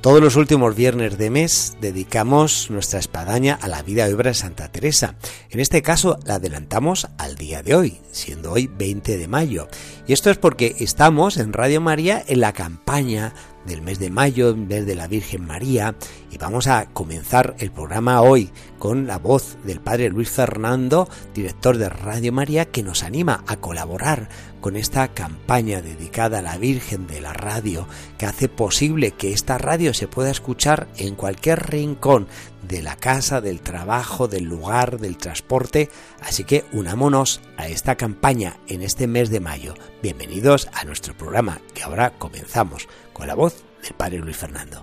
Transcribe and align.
Todos 0.00 0.20
los 0.20 0.36
últimos 0.36 0.76
viernes 0.76 1.18
de 1.18 1.28
mes 1.28 1.76
dedicamos 1.80 2.70
nuestra 2.70 3.00
espadaña 3.00 3.58
a 3.60 3.66
la 3.66 3.82
vida 3.82 4.08
y 4.08 4.12
obra 4.12 4.30
de 4.30 4.34
Santa 4.34 4.70
Teresa. 4.70 5.16
En 5.50 5.58
este 5.58 5.82
caso 5.82 6.20
la 6.24 6.36
adelantamos 6.36 7.08
al 7.18 7.34
día 7.34 7.64
de 7.64 7.74
hoy, 7.74 8.00
siendo 8.12 8.52
hoy 8.52 8.68
20 8.68 9.18
de 9.18 9.26
mayo. 9.26 9.66
Y 10.06 10.12
esto 10.12 10.30
es 10.30 10.38
porque 10.38 10.76
estamos 10.78 11.36
en 11.36 11.52
Radio 11.52 11.80
María 11.80 12.22
en 12.28 12.40
la 12.40 12.52
campaña 12.52 13.34
del 13.66 13.82
mes 13.82 13.98
de 13.98 14.10
mayo, 14.10 14.54
mes 14.54 14.86
de 14.86 14.94
la 14.94 15.08
Virgen 15.08 15.44
María, 15.44 15.96
y 16.30 16.38
vamos 16.38 16.68
a 16.68 16.86
comenzar 16.86 17.56
el 17.58 17.72
programa 17.72 18.22
hoy 18.22 18.52
con 18.78 19.06
la 19.06 19.18
voz 19.18 19.56
del 19.64 19.80
Padre 19.80 20.08
Luis 20.08 20.30
Fernando, 20.30 21.08
director 21.34 21.78
de 21.78 21.88
Radio 21.88 22.32
María, 22.32 22.66
que 22.66 22.82
nos 22.82 23.02
anima 23.02 23.44
a 23.46 23.56
colaborar 23.56 24.28
con 24.60 24.76
esta 24.76 25.08
campaña 25.08 25.82
dedicada 25.82 26.38
a 26.38 26.42
la 26.42 26.58
Virgen 26.58 27.06
de 27.06 27.20
la 27.20 27.32
radio, 27.32 27.86
que 28.18 28.26
hace 28.26 28.48
posible 28.48 29.12
que 29.12 29.32
esta 29.32 29.58
radio 29.58 29.94
se 29.94 30.08
pueda 30.08 30.30
escuchar 30.30 30.88
en 30.96 31.14
cualquier 31.14 31.70
rincón 31.70 32.26
de 32.66 32.82
la 32.82 32.96
casa, 32.96 33.40
del 33.40 33.60
trabajo, 33.60 34.28
del 34.28 34.44
lugar, 34.44 34.98
del 34.98 35.16
transporte. 35.16 35.90
Así 36.20 36.44
que 36.44 36.64
unámonos 36.72 37.40
a 37.56 37.68
esta 37.68 37.96
campaña 37.96 38.56
en 38.66 38.82
este 38.82 39.06
mes 39.06 39.30
de 39.30 39.40
mayo. 39.40 39.74
Bienvenidos 40.02 40.68
a 40.72 40.84
nuestro 40.84 41.16
programa, 41.16 41.60
que 41.74 41.82
ahora 41.82 42.14
comenzamos 42.18 42.88
con 43.12 43.26
la 43.26 43.34
voz 43.34 43.64
del 43.82 43.94
Padre 43.94 44.18
Luis 44.18 44.36
Fernando. 44.36 44.82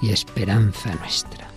y 0.00 0.10
esperanza 0.10 0.94
nuestra. 0.94 1.48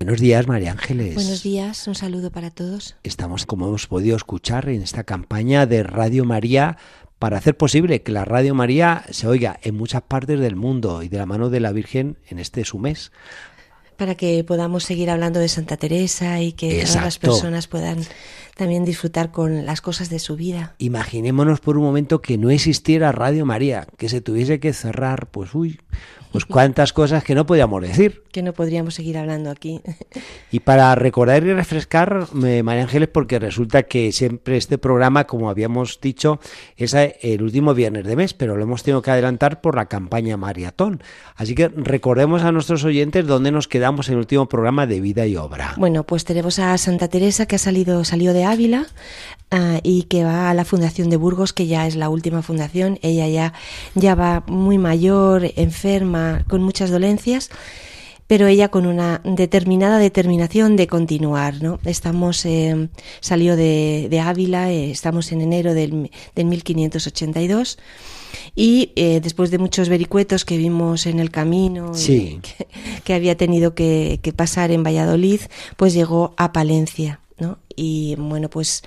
Buenos 0.00 0.20
días, 0.20 0.46
María 0.46 0.72
Ángeles. 0.72 1.14
Buenos 1.14 1.42
días, 1.42 1.88
un 1.88 1.94
saludo 1.94 2.30
para 2.30 2.50
todos. 2.50 2.94
Estamos, 3.02 3.46
como 3.46 3.68
hemos 3.68 3.86
podido 3.86 4.16
escuchar, 4.16 4.68
en 4.68 4.82
esta 4.82 5.04
campaña 5.04 5.64
de 5.64 5.82
Radio 5.82 6.26
María 6.26 6.76
para 7.18 7.38
hacer 7.38 7.56
posible 7.56 8.02
que 8.02 8.12
la 8.12 8.26
Radio 8.26 8.54
María 8.54 9.04
se 9.10 9.26
oiga 9.26 9.58
en 9.62 9.76
muchas 9.76 10.02
partes 10.02 10.38
del 10.40 10.56
mundo 10.56 11.02
y 11.02 11.08
de 11.08 11.16
la 11.16 11.24
mano 11.24 11.48
de 11.48 11.60
la 11.60 11.72
Virgen 11.72 12.18
en 12.28 12.38
este 12.38 12.66
su 12.66 12.78
mes 12.78 13.12
para 13.96 14.14
que 14.14 14.44
podamos 14.44 14.84
seguir 14.84 15.10
hablando 15.10 15.40
de 15.40 15.48
Santa 15.48 15.76
Teresa 15.76 16.40
y 16.40 16.52
que 16.52 16.84
todas 16.84 17.04
las 17.04 17.18
personas 17.18 17.66
puedan 17.66 18.04
también 18.56 18.84
disfrutar 18.84 19.30
con 19.30 19.66
las 19.66 19.80
cosas 19.80 20.10
de 20.10 20.18
su 20.18 20.36
vida. 20.36 20.74
Imaginémonos 20.78 21.60
por 21.60 21.76
un 21.76 21.84
momento 21.84 22.20
que 22.20 22.38
no 22.38 22.50
existiera 22.50 23.12
Radio 23.12 23.44
María, 23.46 23.86
que 23.96 24.08
se 24.08 24.20
tuviese 24.20 24.60
que 24.60 24.72
cerrar, 24.72 25.26
pues 25.30 25.54
uy, 25.54 25.80
pues 26.34 26.46
cuántas 26.46 26.92
cosas 26.92 27.22
que 27.22 27.34
no 27.34 27.46
podíamos 27.46 27.82
decir. 27.82 28.24
Que 28.32 28.42
no 28.42 28.52
podríamos 28.52 28.94
seguir 28.94 29.18
hablando 29.18 29.50
aquí. 29.50 29.80
Y 30.50 30.60
para 30.60 30.94
recordar 30.94 31.44
y 31.44 31.52
refrescar, 31.52 32.28
María 32.32 32.82
Ángeles, 32.82 33.08
porque 33.08 33.40
resulta 33.40 33.82
que 33.82 34.12
siempre 34.12 34.56
este 34.56 34.78
programa, 34.78 35.24
como 35.24 35.50
habíamos 35.50 35.98
dicho, 36.00 36.38
es 36.76 36.94
el 36.94 37.42
último 37.42 37.74
viernes 37.74 38.04
de 38.04 38.14
mes, 38.14 38.34
pero 38.34 38.56
lo 38.56 38.62
hemos 38.62 38.84
tenido 38.84 39.02
que 39.02 39.10
adelantar 39.10 39.60
por 39.60 39.74
la 39.74 39.86
campaña 39.86 40.36
maratón. 40.36 41.02
Así 41.34 41.56
que 41.56 41.66
recordemos 41.68 42.42
a 42.44 42.52
nuestros 42.52 42.84
oyentes 42.84 43.26
dónde 43.26 43.50
nos 43.50 43.66
quedamos 43.66 44.08
en 44.08 44.14
el 44.14 44.20
último 44.20 44.48
programa 44.48 44.86
de 44.86 45.00
vida 45.00 45.26
y 45.26 45.34
obra. 45.34 45.74
Bueno, 45.76 46.04
pues 46.04 46.24
tenemos 46.24 46.60
a 46.60 46.78
Santa 46.78 47.08
Teresa 47.08 47.46
que 47.46 47.56
ha 47.56 47.58
salido, 47.58 48.04
salió 48.04 48.32
de 48.32 48.43
Ávila 48.44 48.86
ah, 49.50 49.80
y 49.82 50.04
que 50.04 50.24
va 50.24 50.50
a 50.50 50.54
la 50.54 50.64
Fundación 50.64 51.10
de 51.10 51.16
Burgos, 51.16 51.52
que 51.52 51.66
ya 51.66 51.86
es 51.86 51.96
la 51.96 52.08
última 52.08 52.42
fundación. 52.42 52.98
Ella 53.02 53.28
ya, 53.28 53.52
ya 53.94 54.14
va 54.14 54.44
muy 54.46 54.78
mayor, 54.78 55.50
enferma 55.56 56.44
con 56.48 56.62
muchas 56.62 56.90
dolencias, 56.90 57.50
pero 58.26 58.46
ella 58.46 58.68
con 58.68 58.86
una 58.86 59.20
determinada 59.24 59.98
determinación 59.98 60.76
de 60.76 60.86
continuar. 60.86 61.62
¿no? 61.62 61.78
Estamos, 61.84 62.44
eh, 62.46 62.88
salió 63.20 63.56
de, 63.56 64.22
Ávila, 64.22 64.70
eh, 64.70 64.90
estamos 64.90 65.32
en 65.32 65.40
enero 65.40 65.74
del, 65.74 66.10
1582. 66.34 67.78
Y 68.56 68.92
eh, 68.96 69.20
después 69.22 69.50
de 69.50 69.58
muchos 69.58 69.88
vericuetos 69.88 70.44
que 70.44 70.56
vimos 70.56 71.06
en 71.06 71.20
el 71.20 71.30
camino, 71.30 71.92
que, 73.04 73.14
había 73.14 73.36
tenido 73.36 73.74
que, 73.74 74.20
que, 74.22 74.32
pasar 74.32 74.70
en 74.70 74.82
Valladolid, 74.82 75.40
pues 75.76 75.94
llegó 75.94 76.34
a 76.36 76.52
Palencia, 76.52 77.20
¿no? 77.38 77.58
Y 77.76 78.16
bueno, 78.18 78.48
pues 78.48 78.82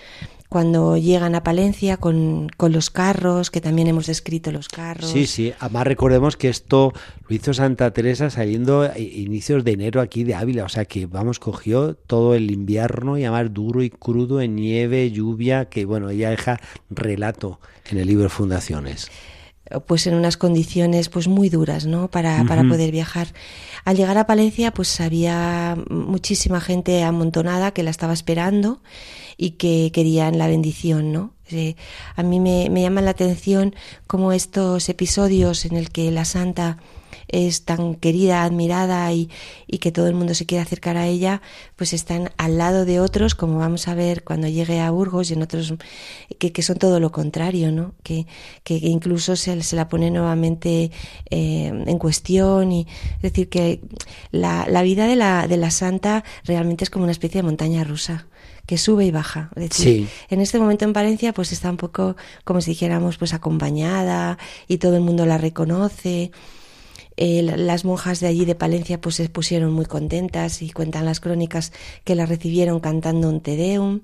cuando 0.50 0.96
llegan 0.96 1.36
a 1.36 1.44
Palencia 1.44 1.98
con, 1.98 2.48
con, 2.56 2.72
los 2.72 2.90
carros, 2.90 3.52
que 3.52 3.60
también 3.60 3.88
hemos 3.90 4.08
descrito 4.08 4.52
los 4.52 4.70
carros. 4.70 5.12
Sí, 5.12 5.28
sí, 5.28 5.54
además 5.60 5.88
recordemos 5.88 6.38
que 6.38 6.48
esto 6.48 6.94
lo 7.28 7.36
hizo 7.36 7.54
Santa 7.54 7.92
Teresa 7.92 8.30
saliendo 8.30 8.84
a 8.84 8.98
inicios 8.98 9.66
de 9.66 9.72
enero 9.74 10.00
aquí 10.00 10.24
de 10.24 10.36
Ávila, 10.36 10.64
o 10.64 10.70
sea 10.70 10.86
que, 10.86 11.06
vamos, 11.06 11.40
cogió 11.40 11.96
todo 11.96 12.34
el 12.34 12.50
invierno 12.52 13.18
y 13.18 13.26
además 13.26 13.54
duro 13.54 13.84
y 13.84 13.90
crudo 13.90 14.40
en 14.40 14.56
nieve, 14.56 15.12
lluvia, 15.12 15.66
que 15.66 15.86
bueno, 15.86 16.10
ella 16.10 16.30
deja 16.30 16.60
relato 16.90 17.60
en 17.90 17.98
el 17.98 18.08
libro 18.08 18.30
Fundaciones 18.30 19.12
pues 19.86 20.08
en 20.08 20.16
unas 20.16 20.38
condiciones 20.38 21.10
pues 21.10 21.28
muy 21.28 21.50
duras 21.50 21.86
no 21.86 22.10
para, 22.10 22.44
para 22.46 22.64
poder 22.64 22.92
viajar. 22.92 23.34
Al 23.86 23.98
llegar 23.98 24.18
a 24.18 24.28
Palencia 24.28 24.72
pues 24.72 25.00
había 25.02 25.78
muchísima 25.90 26.62
gente 26.62 27.04
amontonada 27.04 27.72
que 27.72 27.84
la 27.84 27.92
estaba 27.92 28.14
esperando 28.14 28.82
y 29.38 29.52
que 29.52 29.92
querían 29.94 30.38
la 30.38 30.48
bendición 30.48 31.12
no 31.12 31.34
eh, 31.50 31.76
a 32.16 32.24
mí 32.24 32.40
me, 32.40 32.70
me 32.70 32.82
llama 32.82 33.02
la 33.02 33.12
atención 33.12 33.76
como 34.06 34.34
estos 34.34 34.90
episodios 34.90 35.66
en 35.66 35.78
el 35.78 35.92
que 35.92 36.12
la 36.12 36.26
santa 36.26 36.78
es 37.28 37.66
tan 37.66 37.96
querida, 37.96 38.44
admirada 38.44 39.12
y, 39.14 39.30
y, 39.68 39.80
que 39.80 39.92
todo 39.92 40.08
el 40.08 40.16
mundo 40.16 40.34
se 40.34 40.46
quiere 40.46 40.62
acercar 40.62 40.98
a 40.98 41.08
ella, 41.08 41.42
pues 41.76 41.94
están 41.94 42.32
al 42.38 42.58
lado 42.58 42.86
de 42.86 43.00
otros, 43.00 43.36
como 43.36 43.60
vamos 43.60 43.88
a 43.88 43.96
ver 43.96 44.24
cuando 44.24 44.48
llegue 44.48 44.80
a 44.80 44.92
Burgos 44.92 45.30
y 45.30 45.34
en 45.34 45.42
otros, 45.42 45.74
que, 46.40 46.52
que 46.52 46.62
son 46.62 46.78
todo 46.78 47.00
lo 47.00 47.12
contrario, 47.12 47.72
¿no? 47.72 47.94
Que, 48.04 48.28
que 48.64 48.76
incluso 48.76 49.36
se, 49.36 49.62
se, 49.64 49.76
la 49.76 49.88
pone 49.88 50.12
nuevamente 50.12 50.92
eh, 51.30 51.84
en 51.86 51.98
cuestión 52.00 52.72
y 52.72 52.88
es 53.18 53.22
decir 53.22 53.50
que 53.50 53.82
la, 54.32 54.66
la 54.70 54.82
vida 54.82 55.08
de 55.08 55.16
la, 55.16 55.48
de 55.48 55.58
la 55.58 55.72
santa 55.72 56.24
realmente 56.44 56.84
es 56.84 56.90
como 56.90 57.04
una 57.04 57.12
especie 57.12 57.42
de 57.42 57.48
montaña 57.48 57.84
rusa 57.84 58.28
que 58.68 58.78
sube 58.78 59.06
y 59.06 59.12
baja. 59.12 59.50
Es 59.56 59.70
decir, 59.70 60.10
en 60.30 60.42
este 60.42 60.60
momento 60.60 60.86
en 60.86 60.94
Valencia 60.94 61.34
pues 61.34 61.52
está 61.52 61.70
un 61.72 61.78
poco 61.78 62.18
como 62.44 62.62
si 62.62 62.72
dijéramos 62.72 63.18
pues 63.18 63.34
acompañada 63.34 64.38
y 64.68 64.78
todo 64.78 64.96
el 64.98 65.02
mundo 65.02 65.26
la 65.26 65.38
reconoce 65.38 66.32
eh, 67.18 67.42
las 67.42 67.84
monjas 67.84 68.20
de 68.20 68.28
allí 68.28 68.46
de 68.46 68.56
Palencia 68.56 69.02
pues 69.02 69.16
se 69.16 69.28
pusieron 69.28 69.74
muy 69.74 69.86
contentas 69.86 70.62
y 70.62 70.70
cuentan 70.70 71.06
las 71.06 71.20
crónicas 71.20 71.74
que 72.04 72.16
la 72.16 72.28
recibieron 72.28 72.80
cantando 72.80 73.28
un 73.30 73.42
Te 73.42 73.56
Deum. 73.56 74.02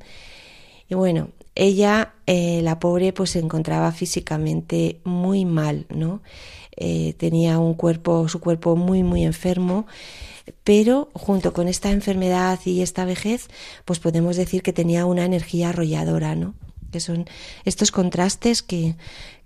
Y 0.90 0.96
bueno, 0.96 1.30
ella, 1.56 2.16
eh, 2.26 2.62
la 2.64 2.80
pobre, 2.80 3.14
pues 3.14 3.32
se 3.32 3.40
encontraba 3.40 3.92
físicamente 3.92 5.00
muy 5.04 5.46
mal, 5.46 5.86
¿no? 5.90 6.22
Eh, 6.76 7.14
tenía 7.18 7.60
un 7.60 7.76
cuerpo, 7.76 8.28
su 8.28 8.40
cuerpo 8.40 8.76
muy, 8.76 9.04
muy 9.04 9.24
enfermo, 9.24 9.86
pero 10.64 11.10
junto 11.14 11.54
con 11.54 11.68
esta 11.68 11.92
enfermedad 11.92 12.60
y 12.66 12.82
esta 12.82 13.06
vejez, 13.06 13.48
pues 13.86 14.00
podemos 14.00 14.36
decir 14.36 14.64
que 14.64 14.74
tenía 14.74 15.06
una 15.06 15.26
energía 15.26 15.70
arrolladora, 15.70 16.36
¿no? 16.36 16.56
Que 16.94 17.02
son 17.02 17.26
estos 17.66 17.92
contrastes 17.92 18.64
que, 18.64 18.96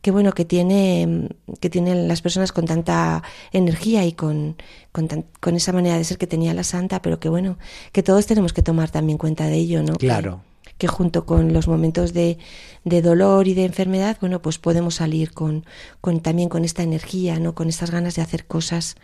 qué 0.02 0.12
bueno 0.12 0.32
que 0.32 0.46
tiene 0.46 1.30
que 1.60 1.70
tienen 1.70 2.08
las 2.08 2.22
personas 2.22 2.52
con 2.52 2.66
tanta 2.66 3.24
energía 3.52 4.06
y 4.06 4.12
con, 4.12 4.56
con, 4.92 5.56
esa 5.56 5.74
manera 5.74 5.98
de 5.98 6.04
ser 6.04 6.18
que 6.18 6.28
tenía 6.28 6.54
la 6.54 6.64
santa, 6.64 7.02
pero 7.02 7.20
que 7.20 7.30
bueno, 7.30 7.58
que 7.92 8.04
todos 8.04 8.26
tenemos 8.26 8.54
que 8.54 8.62
tomar 8.62 8.90
también 8.90 9.18
cuenta 9.18 9.48
de 9.48 9.56
ello, 9.56 9.84
¿no? 9.84 9.96
Claro. 9.96 10.42
Que, 10.78 10.88
junto 10.88 11.26
con 11.26 11.54
los 11.54 11.68
momentos 11.68 12.14
de, 12.14 12.38
de, 12.84 13.02
dolor 13.02 13.48
y 13.48 13.56
de 13.56 13.66
enfermedad, 13.66 14.18
bueno, 14.22 14.42
pues 14.42 14.60
podemos 14.60 14.96
salir 14.96 15.32
con, 15.32 15.66
con 16.02 16.20
también 16.20 16.50
con 16.50 16.66
esta 16.66 16.84
energía, 16.84 17.40
¿no? 17.40 17.56
Con 17.56 17.70
estas 17.70 17.90
ganas 17.90 18.16
de 18.16 18.22
hacer 18.22 18.46
cosas. 18.46 18.96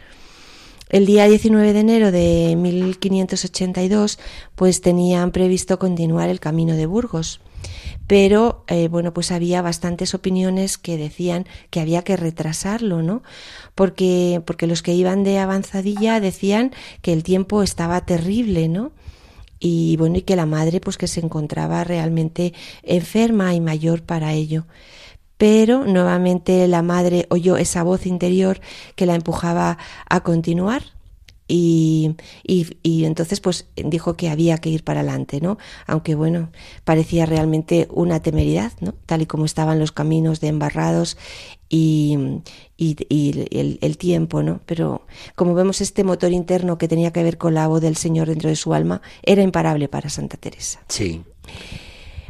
El 0.90 1.07
día 1.07 1.25
19 1.25 1.74
de 1.74 1.80
enero 1.80 2.12
de 2.12 2.56
1582, 2.56 4.19
pues 4.56 4.81
tenían 4.81 5.31
previsto 5.31 5.80
continuar 5.80 6.30
el 6.30 6.40
camino 6.40 6.75
de 6.75 6.86
Burgos 6.86 7.40
pero 8.07 8.63
eh, 8.68 8.88
bueno, 8.88 9.13
pues 9.13 9.31
había 9.31 9.62
bastantes 9.62 10.13
opiniones 10.13 10.77
que 10.77 10.98
decían 10.98 11.45
que 11.69 11.80
había 11.80 12.04
que 12.04 12.18
retrasarlo, 12.18 13.01
¿no? 13.01 13.24
Porque, 13.75 14.42
porque 14.45 14.68
los 14.68 14.81
que 14.81 14.94
iban 14.94 15.24
de 15.24 15.39
avanzadilla 15.39 16.19
decían 16.19 16.71
que 17.01 17.13
el 17.13 17.24
tiempo 17.24 17.63
estaba 17.63 18.06
terrible, 18.06 18.68
¿no? 18.68 18.92
Y 19.60 19.95
bueno, 19.98 20.18
y 20.18 20.24
que 20.24 20.36
la 20.36 20.45
madre 20.45 20.81
pues 20.81 20.98
que 20.98 21.07
se 21.07 21.21
encontraba 21.21 21.83
realmente 21.83 22.54
enferma 22.83 23.54
y 23.54 23.62
mayor 23.62 24.04
para 24.04 24.33
ello 24.33 24.66
pero 25.38 25.86
nuevamente 25.86 26.66
la 26.69 26.81
madre 26.81 27.25
oyó 27.30 27.57
esa 27.57 27.83
voz 27.83 28.06
interior 28.06 28.62
que 28.95 29.06
la 29.06 29.16
empujaba 29.16 29.77
a 30.07 30.21
continuar 30.21 30.83
y, 31.48 32.16
y, 32.44 33.06
entonces 33.06 33.42
pues 33.42 33.68
dijo 33.75 34.16
que 34.16 34.30
había 34.30 34.57
que 34.60 34.69
ir 34.69 34.84
para 34.84 35.01
adelante, 35.01 35.42
¿no? 35.42 35.57
Aunque 35.88 36.16
bueno, 36.16 36.51
parecía 36.86 37.25
realmente 37.25 37.88
una 37.92 38.22
temeridad, 38.22 38.72
¿no? 38.80 38.94
Tal 39.06 39.24
y 39.24 39.25
como 39.25 39.45
estaban 39.45 39.78
los 39.80 39.92
caminos 39.92 40.40
de 40.40 40.48
embarrados 40.48 41.18
y, 41.68 42.18
y, 42.78 43.48
el, 43.51 43.78
el, 43.81 43.98
tiempo, 43.98 44.42
¿no? 44.42 44.62
Pero 44.66 45.06
como 45.36 45.54
vemos 45.54 45.81
este 45.81 46.04
motor 46.04 46.31
interno 46.31 46.78
que 46.78 46.88
tenía 46.88 47.12
que 47.12 47.24
ver 47.24 47.38
con 47.38 47.54
la 47.54 47.68
voz 47.68 47.81
del 47.81 47.98
Señor 47.98 48.30
dentro 48.30 48.50
de 48.50 48.56
su 48.56 48.74
alma, 48.74 49.01
era 49.24 49.42
imparable 49.42 49.90
para 49.90 50.10
Santa 50.10 50.38
Teresa. 50.38 50.80
Sí. 50.88 51.24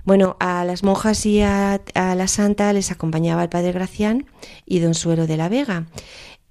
Bueno, 0.06 0.36
a 0.40 0.66
las 0.66 0.84
monjas 0.84 1.26
y 1.26 1.42
a, 1.42 1.82
a 1.94 2.16
la 2.16 2.28
santa 2.28 2.74
les 2.74 2.92
acompañaba 2.92 3.44
el 3.44 3.50
padre 3.50 3.72
Gracián 3.72 4.26
y 4.66 4.80
don 4.80 4.96
Suero 4.96 5.28
de 5.28 5.38
la 5.38 5.50
Vega. 5.50 5.86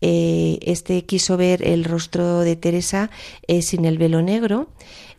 Eh, 0.04 0.58
este 0.62 1.04
quiso 1.06 1.37
ver 1.37 1.64
el 1.64 1.84
rostro 1.84 2.40
de 2.40 2.56
Teresa 2.56 3.08
eh, 3.46 3.62
sin 3.62 3.84
el 3.84 3.99
velo 3.99 4.20
negro 4.20 4.69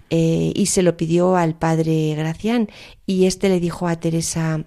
eh, 0.09 0.51
y 0.53 0.65
se 0.65 0.83
lo 0.83 0.97
pidió 0.97 1.38
al 1.38 1.56
padre 1.57 2.13
Gracián 2.18 2.69
y 3.06 3.25
este 3.25 3.47
le 3.47 3.62
dijo 3.62 3.88
a 3.88 3.95
Teresa 3.95 4.65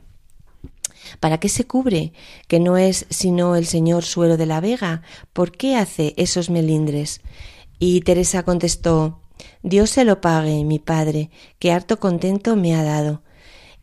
¿Para 1.21 1.39
qué 1.39 1.51
se 1.51 1.67
cubre? 1.67 2.15
Que 2.49 2.61
no 2.61 2.79
es 2.79 3.05
sino 3.11 3.57
el 3.57 3.67
señor 3.67 4.05
Suero 4.05 4.39
de 4.39 4.47
la 4.47 4.61
Vega. 4.61 5.03
¿Por 5.35 5.53
qué 5.53 5.77
hace 5.77 6.15
esos 6.17 6.49
melindres? 6.49 7.21
Y 7.79 8.01
Teresa 8.01 8.43
contestó 8.43 9.21
Dios 9.63 9.91
se 9.91 10.07
lo 10.07 10.23
pague, 10.23 10.65
mi 10.65 10.79
padre, 10.79 11.31
que 11.59 11.73
harto 11.73 12.01
contento 12.01 12.57
me 12.57 12.75
ha 12.75 12.83
dado. 12.83 13.23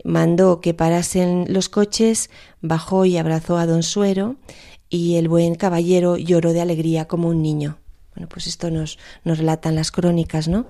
Mandó 0.03 0.61
que 0.61 0.73
parasen 0.73 1.45
los 1.47 1.69
coches, 1.69 2.29
bajó 2.61 3.05
y 3.05 3.17
abrazó 3.17 3.57
a 3.57 3.67
don 3.67 3.83
Suero, 3.83 4.35
y 4.93 5.15
el 5.15 5.27
buen 5.27 5.55
caballero 5.55 6.17
lloró 6.17 6.53
de 6.53 6.61
alegría 6.61 7.07
como 7.07 7.27
un 7.27 7.41
niño. 7.41 7.79
Bueno, 8.13 8.29
pues 8.29 8.45
esto 8.45 8.69
nos, 8.69 8.99
nos 9.23 9.39
relatan 9.39 9.73
las 9.73 9.89
crónicas, 9.89 10.47
¿no? 10.47 10.67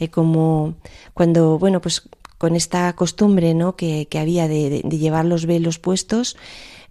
De 0.00 0.10
como 0.10 0.74
cuando, 1.14 1.56
bueno, 1.56 1.80
pues 1.80 2.02
con 2.36 2.56
esta 2.56 2.92
costumbre, 2.94 3.54
¿no? 3.54 3.76
Que, 3.76 4.08
que 4.10 4.18
había 4.18 4.48
de, 4.48 4.80
llevar 4.80 5.24
los 5.24 5.46
velos 5.46 5.78
puestos, 5.78 6.36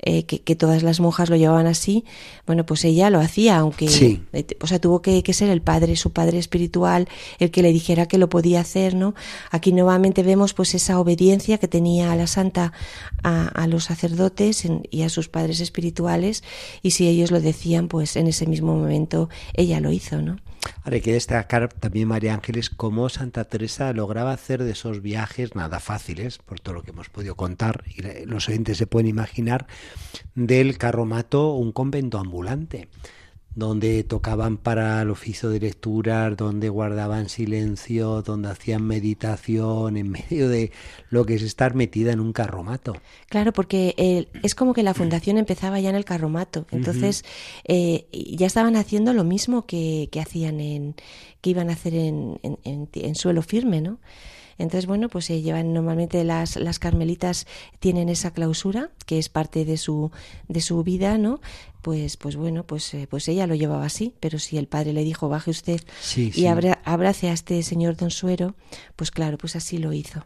eh, 0.02 0.24
que, 0.24 0.56
todas 0.56 0.82
las 0.82 1.02
monjas 1.02 1.30
lo 1.30 1.36
llevaban 1.36 1.68
así, 1.68 2.06
bueno, 2.48 2.66
pues 2.66 2.86
ella 2.86 3.10
lo 3.10 3.20
hacía, 3.20 3.58
aunque, 3.58 3.86
eh, 4.32 4.46
o 4.62 4.68
sea, 4.68 4.80
tuvo 4.80 5.02
que, 5.02 5.22
ser 5.34 5.50
el 5.50 5.62
padre, 5.62 5.98
su 5.98 6.12
padre 6.12 6.38
espiritual, 6.38 7.10
el 7.38 7.52
que 7.52 7.62
le 7.62 7.74
dijera 7.74 8.08
que 8.08 8.18
lo 8.18 8.30
podía 8.30 8.62
hacer, 8.62 8.96
¿no? 8.96 9.14
Aquí 9.52 9.74
nuevamente 9.74 10.24
vemos 10.24 10.54
pues 10.54 10.74
esa 10.74 11.00
obediencia 11.00 11.58
que 11.58 11.68
tenía 11.68 12.16
la 12.16 12.28
santa 12.28 12.72
a, 13.24 13.68
los 13.68 13.86
sacerdotes 13.86 14.66
y 14.90 15.02
a 15.02 15.10
sus 15.10 15.28
padres 15.28 15.60
espirituales, 15.60 16.44
y 16.82 16.92
si 16.92 17.08
ellos 17.08 17.30
lo 17.30 17.42
decían, 17.42 17.90
pues 17.90 18.16
en 18.16 18.28
ese 18.28 18.48
mismo 18.48 18.76
momento 18.76 19.30
ella 19.54 19.82
lo 19.82 19.92
hizo, 19.92 20.22
¿no? 20.22 20.38
Ahora 20.84 20.96
hay 20.96 21.02
que 21.02 21.14
destacar 21.14 21.72
también, 21.74 22.08
María 22.08 22.34
Ángeles, 22.34 22.70
cómo 22.70 23.10
Santa 23.10 23.46
Teresa 23.46 23.94
lograba 23.94 24.32
hacer 24.32 24.64
de 24.64 24.72
esos 24.72 25.02
viajes 25.02 25.56
nada 25.56 25.80
fáciles, 25.80 26.38
por 26.38 26.60
todo 26.60 26.76
lo 26.76 26.84
que 26.84 26.92
hemos 26.92 27.10
podido 27.10 27.36
contar, 27.36 27.84
y 27.88 28.26
los 28.26 28.48
oyentes 28.48 28.78
se 28.78 28.88
pueden 28.88 29.08
imaginar, 29.08 29.68
del 30.36 30.78
carromato 30.78 31.54
un 31.54 31.72
convento 31.72 32.18
ambulante 32.18 32.88
donde 33.56 34.04
tocaban 34.04 34.58
para 34.58 35.02
el 35.02 35.10
oficio 35.10 35.50
de 35.50 35.60
lectura, 35.60 36.30
donde 36.32 36.70
guardaban 36.70 37.30
silencio, 37.30 38.22
donde 38.22 38.50
hacían 38.50 38.84
meditación, 38.84 39.98
en 39.98 40.10
medio 40.12 40.50
de 40.50 40.72
lo 41.10 41.26
que 41.26 41.36
es 41.36 41.42
estar 41.42 41.76
metida 41.76 42.12
en 42.12 42.20
un 42.20 42.32
carromato. 42.32 42.96
Claro, 43.28 43.52
porque 43.52 43.96
eh, 43.98 44.28
es 44.44 44.56
como 44.56 44.74
que 44.74 44.84
la 44.84 44.94
fundación 44.94 45.38
empezaba 45.38 45.80
ya 45.80 45.90
en 45.90 45.96
el 45.96 46.06
carromato, 46.06 46.66
entonces 46.72 47.26
eh, 47.68 48.08
ya 48.12 48.48
estaban 48.48 48.76
haciendo 48.76 49.14
lo 49.14 49.24
mismo 49.24 49.66
que, 49.66 50.10
que 50.12 50.20
hacían 50.20 50.60
en, 50.60 50.96
que 51.42 51.50
iban 51.50 51.70
a 51.70 51.74
hacer 51.74 51.96
en, 51.96 52.40
en 52.44 53.16
suelo 53.16 53.42
firme, 53.42 53.82
¿no? 53.82 54.00
Entonces, 54.60 54.86
bueno, 54.86 55.10
pues 55.10 55.26
se 55.26 55.42
llevan 55.42 55.74
normalmente 55.74 56.24
las, 56.24 56.58
las 56.58 56.78
carmelitas 56.78 57.48
tienen 57.80 58.10
esa 58.10 58.32
clausura, 58.32 58.92
que 59.08 59.18
es 59.18 59.30
parte 59.30 59.66
de 59.66 59.78
su, 59.78 60.12
de 60.48 60.62
su 60.62 60.84
vida, 60.84 61.18
¿no? 61.18 61.42
Pues, 61.82 62.18
pues 62.18 62.36
bueno, 62.36 62.66
pues, 62.66 62.94
eh, 62.94 63.08
pues 63.10 63.28
ella 63.30 63.48
lo 63.48 63.56
llevaba 63.56 63.86
así, 63.86 64.14
pero 64.20 64.38
si 64.38 64.58
el 64.58 64.68
padre 64.68 64.94
le 64.94 65.04
dijo, 65.04 65.30
baje 65.30 65.50
usted 65.50 65.82
y 66.16 66.46
abrace 66.46 67.30
a 67.30 67.34
este 67.34 67.64
señor 67.64 67.96
don 67.96 68.12
Suero, 68.12 68.54
pues 68.98 69.10
claro, 69.10 69.38
pues 69.38 69.56
así 69.56 69.78
lo 69.78 69.94
hizo. 69.94 70.26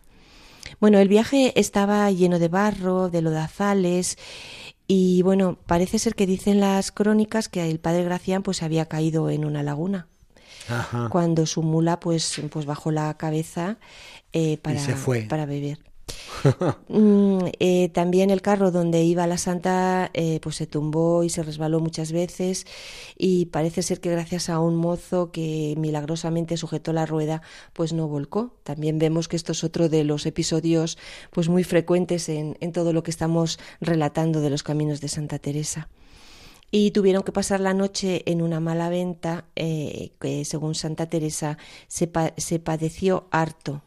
Bueno, 0.79 0.97
el 0.97 1.07
viaje 1.07 1.53
estaba 1.59 2.09
lleno 2.09 2.39
de 2.39 2.47
barro, 2.47 3.09
de 3.09 3.21
lodazales, 3.21 4.17
y 4.87 5.21
bueno, 5.21 5.57
parece 5.65 5.99
ser 5.99 6.15
que 6.15 6.25
dicen 6.25 6.59
las 6.59 6.91
crónicas 6.91 7.49
que 7.49 7.69
el 7.69 7.79
padre 7.79 8.03
Gracián 8.03 8.43
pues 8.43 8.63
había 8.63 8.87
caído 8.87 9.29
en 9.29 9.45
una 9.45 9.63
laguna. 9.63 10.07
Cuando 11.09 11.45
su 11.45 11.61
mula 11.61 11.99
pues, 11.99 12.41
pues 12.49 12.65
bajó 12.65 12.91
la 12.91 13.13
cabeza 13.15 13.77
eh, 14.31 14.57
para, 14.57 14.79
para 15.27 15.45
beber. 15.45 15.79
Mm, 16.89 17.45
eh, 17.59 17.89
también 17.89 18.29
el 18.29 18.41
carro 18.41 18.69
donde 18.69 19.03
iba 19.03 19.25
la 19.25 19.37
santa 19.37 20.11
eh, 20.13 20.39
pues 20.41 20.57
se 20.57 20.67
tumbó 20.67 21.23
y 21.23 21.29
se 21.29 21.41
resbaló 21.41 21.79
muchas 21.79 22.11
veces 22.11 22.67
y 23.17 23.45
parece 23.45 23.81
ser 23.81 23.99
que 24.01 24.11
gracias 24.11 24.49
a 24.49 24.59
un 24.59 24.75
mozo 24.75 25.31
que 25.31 25.73
milagrosamente 25.77 26.57
sujetó 26.57 26.93
la 26.93 27.05
rueda 27.05 27.41
pues 27.71 27.93
no 27.93 28.07
volcó. 28.07 28.53
También 28.63 28.99
vemos 28.99 29.27
que 29.27 29.37
esto 29.37 29.53
es 29.53 29.63
otro 29.63 29.89
de 29.89 30.03
los 30.03 30.25
episodios 30.25 30.97
pues 31.31 31.49
muy 31.49 31.63
frecuentes 31.63 32.29
en, 32.29 32.57
en 32.59 32.73
todo 32.73 32.93
lo 32.93 33.01
que 33.03 33.11
estamos 33.11 33.57
relatando 33.79 34.41
de 34.41 34.49
los 34.49 34.63
caminos 34.63 35.01
de 35.01 35.07
Santa 35.07 35.39
Teresa 35.39 35.89
y 36.75 36.89
tuvieron 36.89 37.21
que 37.21 37.31
pasar 37.31 37.59
la 37.59 37.75
noche 37.75 38.23
en 38.25 38.41
una 38.41 38.59
mala 38.59 38.89
venta 38.89 39.45
eh, 39.55 40.09
que 40.19 40.43
según 40.43 40.73
Santa 40.73 41.05
Teresa 41.05 41.59
se, 41.87 42.09
se, 42.37 42.57
padeció 42.57 43.27
harto. 43.29 43.83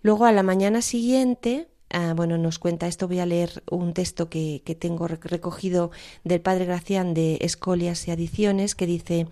Luego 0.00 0.24
a 0.24 0.30
la 0.30 0.44
mañana 0.44 0.82
siguiente, 0.82 1.66
ah, 1.90 2.12
bueno, 2.14 2.38
nos 2.38 2.60
cuenta 2.60 2.86
esto, 2.86 3.08
voy 3.08 3.18
a 3.18 3.26
leer 3.26 3.64
un 3.68 3.92
texto 3.92 4.30
que, 4.30 4.62
que 4.64 4.76
tengo 4.76 5.08
recogido 5.08 5.90
del 6.22 6.40
padre 6.40 6.64
Gracián 6.64 7.12
de 7.12 7.38
Escolias 7.40 8.06
y 8.06 8.12
Adiciones 8.12 8.76
que 8.76 8.86
dice, 8.86 9.26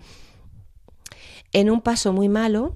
en 1.53 1.69
un 1.69 1.79
paso 1.79 2.11
muy 2.11 2.27
malo, 2.27 2.73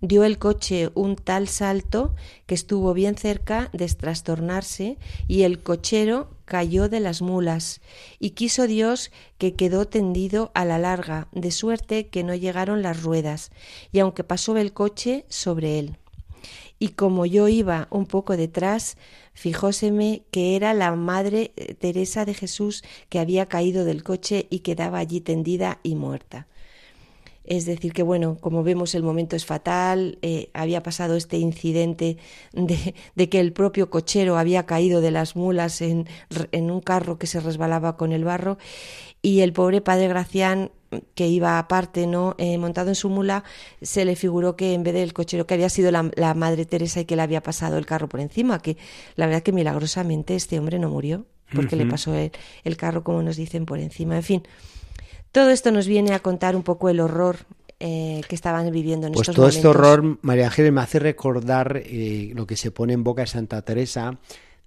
dio 0.00 0.24
el 0.24 0.38
coche 0.38 0.90
un 0.94 1.16
tal 1.16 1.48
salto 1.48 2.14
que 2.46 2.54
estuvo 2.54 2.94
bien 2.94 3.16
cerca 3.16 3.70
de 3.72 3.86
trastornarse 3.88 4.98
y 5.28 5.42
el 5.42 5.62
cochero 5.62 6.30
cayó 6.44 6.88
de 6.88 7.00
las 7.00 7.22
mulas 7.22 7.80
y 8.18 8.30
quiso 8.30 8.66
Dios 8.66 9.10
que 9.38 9.54
quedó 9.54 9.86
tendido 9.86 10.50
a 10.54 10.64
la 10.64 10.78
larga, 10.78 11.28
de 11.32 11.50
suerte 11.50 12.08
que 12.08 12.24
no 12.24 12.34
llegaron 12.34 12.82
las 12.82 13.02
ruedas, 13.02 13.50
y 13.90 14.00
aunque 14.00 14.24
pasó 14.24 14.56
el 14.56 14.72
coche 14.72 15.24
sobre 15.28 15.78
él. 15.78 15.96
Y 16.78 16.88
como 16.88 17.26
yo 17.26 17.48
iba 17.48 17.86
un 17.90 18.06
poco 18.06 18.36
detrás, 18.36 18.96
fijóseme 19.34 20.24
que 20.30 20.56
era 20.56 20.74
la 20.74 20.94
Madre 20.96 21.52
Teresa 21.78 22.24
de 22.24 22.34
Jesús 22.34 22.82
que 23.08 23.20
había 23.20 23.46
caído 23.46 23.84
del 23.84 24.02
coche 24.02 24.46
y 24.50 24.58
quedaba 24.58 24.98
allí 24.98 25.20
tendida 25.20 25.78
y 25.84 25.94
muerta. 25.94 26.48
Es 27.44 27.66
decir, 27.66 27.92
que 27.92 28.02
bueno, 28.02 28.36
como 28.40 28.62
vemos 28.62 28.94
el 28.94 29.02
momento 29.02 29.34
es 29.36 29.44
fatal, 29.44 30.18
eh, 30.22 30.50
había 30.54 30.82
pasado 30.82 31.16
este 31.16 31.38
incidente 31.38 32.16
de, 32.52 33.28
que 33.28 33.40
el 33.40 33.52
propio 33.52 33.90
cochero 33.90 34.38
había 34.38 34.64
caído 34.64 35.00
de 35.00 35.10
las 35.10 35.34
mulas 35.34 35.80
en, 35.82 36.06
en, 36.52 36.70
un 36.70 36.80
carro 36.80 37.18
que 37.18 37.26
se 37.26 37.40
resbalaba 37.40 37.96
con 37.96 38.12
el 38.12 38.24
barro 38.24 38.58
y 39.22 39.40
el 39.40 39.52
pobre 39.52 39.80
padre 39.80 40.08
Gracián 40.08 40.70
que 41.14 41.26
iba 41.26 41.58
aparte, 41.58 42.06
¿no? 42.06 42.34
Eh, 42.38 42.58
montado 42.58 42.88
en 42.90 42.94
su 42.94 43.08
mula, 43.08 43.44
se 43.80 44.04
le 44.04 44.16
figuró 44.16 44.56
que 44.56 44.74
en 44.74 44.82
vez 44.82 44.94
del 44.94 45.12
cochero 45.12 45.46
que 45.46 45.54
había 45.54 45.70
sido 45.70 45.90
la, 45.90 46.34
madre 46.34 46.66
Teresa 46.66 47.00
y 47.00 47.04
que 47.06 47.16
le 47.16 47.22
había 47.22 47.42
pasado 47.42 47.78
el 47.78 47.86
carro 47.86 48.08
por 48.08 48.20
encima, 48.20 48.60
que 48.60 48.76
la 49.16 49.26
verdad 49.26 49.42
que 49.42 49.52
milagrosamente 49.52 50.34
este 50.34 50.58
hombre 50.58 50.78
no 50.78 50.90
murió, 50.90 51.24
porque 51.54 51.76
le 51.76 51.86
pasó 51.86 52.14
el, 52.14 52.32
el 52.64 52.76
carro, 52.76 53.04
como 53.04 53.22
nos 53.22 53.36
dicen, 53.36 53.66
por 53.66 53.78
encima. 53.78 54.16
En 54.16 54.22
fin, 54.22 54.42
todo 55.32 55.50
esto 55.50 55.72
nos 55.72 55.86
viene 55.86 56.12
a 56.12 56.20
contar 56.20 56.54
un 56.54 56.62
poco 56.62 56.88
el 56.88 57.00
horror 57.00 57.38
eh, 57.80 58.20
que 58.28 58.34
estaban 58.36 58.70
viviendo 58.70 59.08
en 59.08 59.14
pues 59.14 59.28
estos 59.28 59.34
todo 59.34 59.48
este 59.48 59.66
horror, 59.66 60.18
María 60.22 60.46
Ángeles, 60.46 60.72
me 60.72 60.82
hace 60.82 61.00
recordar 61.00 61.82
eh, 61.84 62.30
lo 62.34 62.46
que 62.46 62.56
se 62.56 62.70
pone 62.70 62.92
en 62.92 63.02
boca 63.02 63.22
de 63.22 63.26
Santa 63.26 63.62
Teresa, 63.62 64.18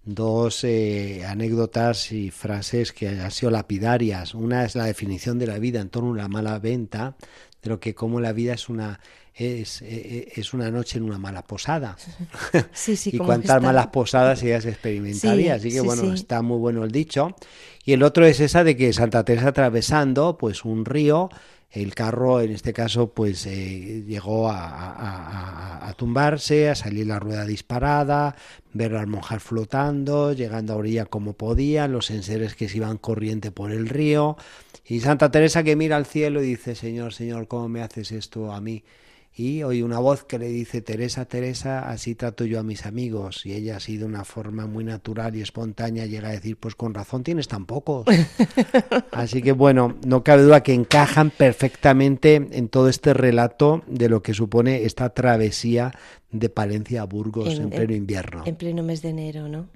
dos 0.03 0.65
eh, 0.65 1.23
anécdotas 1.25 2.11
y 2.11 2.29
frases 2.29 2.91
que 2.91 3.07
han 3.07 3.31
sido 3.31 3.51
lapidarias. 3.51 4.35
Una 4.35 4.65
es 4.65 4.75
la 4.75 4.85
definición 4.85 5.39
de 5.39 5.47
la 5.47 5.59
vida 5.59 5.79
en 5.79 5.89
torno 5.89 6.13
a 6.13 6.17
la 6.17 6.27
mala 6.27 6.59
venta, 6.59 7.15
de 7.61 7.69
lo 7.69 7.79
que 7.79 7.95
como 7.95 8.19
la 8.19 8.33
vida 8.33 8.53
es 8.53 8.67
una 8.67 8.99
es, 9.35 9.81
es 9.81 10.53
una 10.53 10.71
noche 10.71 10.97
en 10.97 11.03
una 11.03 11.17
mala 11.17 11.43
posada. 11.43 11.97
Sí, 12.73 12.95
sí, 12.95 13.09
y 13.13 13.17
cuántas 13.17 13.61
malas 13.61 13.87
posadas 13.87 14.41
ellas 14.43 14.65
experimentaría. 14.65 15.55
Así 15.55 15.71
que 15.71 15.81
bueno, 15.81 16.13
está 16.13 16.41
muy 16.41 16.57
bueno 16.57 16.83
el 16.83 16.91
dicho. 16.91 17.35
Y 17.83 17.93
el 17.93 18.03
otro 18.03 18.25
es 18.25 18.39
esa 18.39 18.63
de 18.63 18.75
que 18.75 18.93
Santa 18.93 19.23
Teresa 19.23 19.49
atravesando 19.49 20.37
pues 20.37 20.65
un 20.65 20.85
río, 20.85 21.29
el 21.69 21.93
carro 21.93 22.41
en 22.41 22.51
este 22.51 22.73
caso 22.73 23.13
pues 23.13 23.45
eh, 23.45 24.03
llegó 24.07 24.49
a, 24.49 25.87
a, 25.87 25.93
tumbarse, 25.93 26.69
a 26.69 26.75
salir 26.75 27.07
la 27.07 27.19
rueda 27.19 27.45
disparada, 27.45 28.35
ver 28.73 28.93
a 28.93 28.99
las 28.99 29.07
monjas 29.07 29.43
flotando, 29.43 30.33
llegando 30.33 30.73
a 30.73 30.77
orilla 30.77 31.05
como 31.05 31.33
podían, 31.33 31.91
los 31.91 32.09
enseres 32.09 32.55
que 32.55 32.69
se 32.69 32.77
iban 32.77 32.97
corriente 32.97 33.51
por 33.51 33.71
el 33.71 33.87
río, 33.87 34.37
y 34.85 34.99
Santa 35.01 35.31
Teresa 35.31 35.63
que 35.63 35.75
mira 35.75 35.95
al 35.95 36.05
cielo 36.05 36.43
y 36.43 36.47
dice, 36.47 36.75
Señor, 36.75 37.13
Señor, 37.13 37.47
¿cómo 37.47 37.69
me 37.69 37.81
haces 37.81 38.11
esto 38.11 38.51
a 38.51 38.61
mí? 38.61 38.83
Y 39.37 39.63
oye 39.63 39.83
una 39.83 39.99
voz 39.99 40.23
que 40.23 40.39
le 40.39 40.47
dice 40.47 40.81
Teresa, 40.81 41.25
Teresa, 41.25 41.89
así 41.89 42.15
trato 42.15 42.45
yo 42.45 42.57
a 42.57 42.63
mis 42.63 42.85
amigos 42.85 43.45
y 43.45 43.51
ella 43.51 43.77
así 43.77 43.97
de 43.97 44.05
una 44.05 44.23
forma 44.23 44.65
muy 44.65 44.85
natural 44.85 45.35
y 45.35 45.41
espontánea 45.41 46.05
llega 46.05 46.29
a 46.29 46.31
decir 46.31 46.55
pues 46.55 46.75
con 46.75 46.93
razón 46.93 47.23
tienes 47.23 47.49
tan 47.49 47.65
pocos. 47.65 48.05
así 49.11 49.41
que 49.41 49.51
bueno, 49.51 49.95
no 50.05 50.23
cabe 50.23 50.43
duda 50.43 50.63
que 50.63 50.73
encajan 50.73 51.31
perfectamente 51.31 52.35
en 52.35 52.69
todo 52.69 52.87
este 52.87 53.13
relato 53.13 53.83
de 53.87 54.07
lo 54.07 54.23
que 54.23 54.33
supone 54.33 54.85
esta 54.85 55.09
travesía 55.09 55.91
de 56.31 56.49
Palencia 56.49 57.01
a 57.01 57.05
Burgos 57.05 57.59
en, 57.59 57.69
pleno 57.69 57.93
invierno. 57.93 58.43
En 58.45 58.55
pleno 58.55 58.83
mes 58.83 59.01
de 59.01 59.09
enero, 59.09 59.49
¿no? 59.49 59.67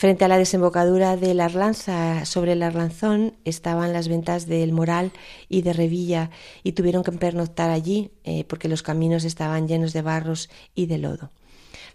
Frente 0.00 0.24
a 0.24 0.28
la 0.28 0.38
desembocadura 0.38 1.18
de 1.18 1.34
la 1.34 1.44
Arlanza, 1.44 2.24
sobre 2.24 2.52
el 2.52 2.62
Arlanzón, 2.62 3.34
estaban 3.44 3.92
las 3.92 4.08
ventas 4.08 4.46
del 4.46 4.72
Moral 4.72 5.12
y 5.50 5.60
de 5.60 5.74
Revilla 5.74 6.30
y 6.62 6.72
tuvieron 6.72 7.04
que 7.04 7.12
pernoctar 7.12 7.68
allí 7.68 8.10
eh, 8.24 8.44
porque 8.44 8.68
los 8.70 8.82
caminos 8.82 9.24
estaban 9.24 9.68
llenos 9.68 9.92
de 9.92 10.00
barros 10.00 10.48
y 10.74 10.86
de 10.86 10.96
lodo. 10.96 11.32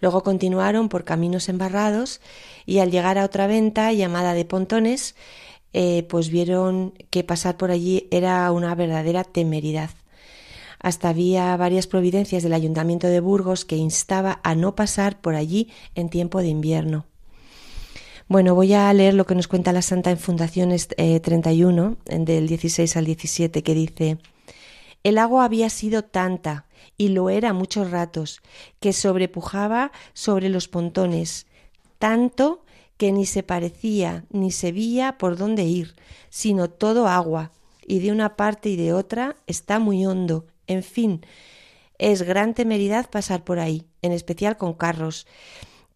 Luego 0.01 0.21
continuaron 0.21 0.87
por 0.87 1.03
caminos 1.03 1.49
embarrados 1.49 2.21
y 2.67 2.77
al 2.77 2.91
llegar 2.91 3.17
a 3.17 3.25
otra 3.25 3.47
venta 3.47 3.91
llamada 3.91 4.35
de 4.35 4.45
Pontones, 4.45 5.15
eh, 5.73 6.05
pues 6.07 6.29
vieron 6.29 6.93
que 7.09 7.23
pasar 7.23 7.57
por 7.57 7.71
allí 7.71 8.07
era 8.11 8.51
una 8.51 8.75
verdadera 8.75 9.23
temeridad. 9.23 9.89
Hasta 10.77 11.09
había 11.09 11.57
varias 11.57 11.87
providencias 11.87 12.43
del 12.43 12.53
Ayuntamiento 12.53 13.07
de 13.07 13.19
Burgos 13.19 13.65
que 13.65 13.77
instaba 13.77 14.41
a 14.43 14.53
no 14.53 14.75
pasar 14.75 15.19
por 15.21 15.33
allí 15.33 15.71
en 15.95 16.09
tiempo 16.09 16.43
de 16.43 16.49
invierno. 16.49 17.07
Bueno, 18.27 18.55
voy 18.55 18.73
a 18.73 18.91
leer 18.91 19.13
lo 19.13 19.27
que 19.27 19.35
nos 19.35 19.47
cuenta 19.47 19.71
la 19.71 19.83
Santa 19.83 20.09
en 20.09 20.17
Fundaciones 20.17 20.87
31, 20.87 21.97
del 22.05 22.47
16 22.47 22.97
al 22.97 23.05
17, 23.05 23.61
que 23.61 23.75
dice, 23.75 24.17
El 25.03 25.19
agua 25.19 25.45
había 25.45 25.69
sido 25.69 26.03
tanta, 26.03 26.65
y 26.97 27.09
lo 27.09 27.29
era 27.29 27.53
muchos 27.53 27.91
ratos, 27.91 28.41
que 28.79 28.93
sobrepujaba 28.93 29.91
sobre 30.13 30.49
los 30.49 30.67
pontones, 30.67 31.45
tanto 31.99 32.65
que 32.97 33.11
ni 33.11 33.27
se 33.27 33.43
parecía 33.43 34.25
ni 34.31 34.49
se 34.49 34.71
veía 34.71 35.19
por 35.19 35.37
dónde 35.37 35.65
ir, 35.65 35.93
sino 36.31 36.67
todo 36.67 37.07
agua, 37.07 37.51
y 37.85 37.99
de 37.99 38.11
una 38.11 38.35
parte 38.35 38.69
y 38.69 38.75
de 38.75 38.91
otra 38.91 39.35
está 39.45 39.77
muy 39.77 40.03
hondo. 40.03 40.47
En 40.65 40.81
fin, 40.81 41.23
es 41.99 42.23
gran 42.23 42.55
temeridad 42.55 43.07
pasar 43.07 43.43
por 43.43 43.59
ahí, 43.59 43.85
en 44.01 44.13
especial 44.13 44.57
con 44.57 44.73
carros 44.73 45.27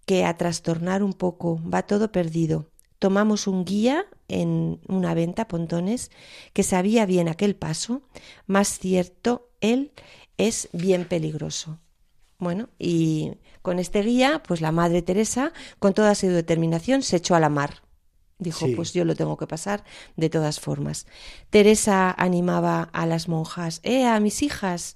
que 0.09 0.25
a 0.25 0.35
trastornar 0.37 1.03
un 1.03 1.13
poco, 1.13 1.61
va 1.71 1.83
todo 1.83 2.11
perdido. 2.11 2.71
Tomamos 2.97 3.45
un 3.45 3.63
guía 3.63 4.07
en 4.27 4.81
una 4.87 5.13
venta, 5.13 5.47
Pontones, 5.47 6.09
que 6.51 6.63
sabía 6.63 7.05
bien 7.05 7.27
aquel 7.27 7.55
paso, 7.55 8.01
más 8.47 8.79
cierto, 8.79 9.51
él 9.61 9.91
es 10.37 10.67
bien 10.73 11.05
peligroso. 11.05 11.77
Bueno, 12.39 12.69
y 12.79 13.33
con 13.61 13.77
este 13.77 14.01
guía, 14.01 14.41
pues 14.47 14.61
la 14.61 14.71
Madre 14.71 15.03
Teresa, 15.03 15.53
con 15.77 15.93
toda 15.93 16.15
su 16.15 16.25
determinación, 16.29 17.03
se 17.03 17.17
echó 17.17 17.35
a 17.35 17.39
la 17.39 17.49
mar. 17.49 17.83
Dijo, 18.39 18.65
pues 18.75 18.93
yo 18.93 19.05
lo 19.05 19.15
tengo 19.15 19.37
que 19.37 19.45
pasar 19.45 19.83
de 20.15 20.31
todas 20.31 20.59
formas. 20.59 21.05
Teresa 21.51 22.09
animaba 22.17 22.89
a 22.93 23.05
las 23.05 23.27
monjas, 23.27 23.79
eh, 23.83 24.07
a 24.07 24.19
mis 24.19 24.41
hijas, 24.41 24.95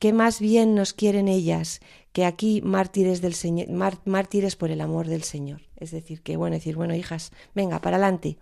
que 0.00 0.12
más 0.12 0.40
bien 0.40 0.74
nos 0.74 0.92
quieren 0.92 1.28
ellas, 1.28 1.80
que 2.14 2.24
aquí 2.24 2.62
mártires 2.62 3.20
del 3.20 3.34
Señor, 3.34 3.66
mártires 4.04 4.54
por 4.54 4.70
el 4.70 4.80
amor 4.80 5.08
del 5.08 5.24
Señor. 5.24 5.62
Es 5.76 5.90
decir, 5.90 6.22
que 6.22 6.36
bueno, 6.36 6.54
decir, 6.54 6.76
bueno, 6.76 6.94
hijas, 6.94 7.32
venga, 7.56 7.80
para 7.80 7.96
adelante. 7.96 8.38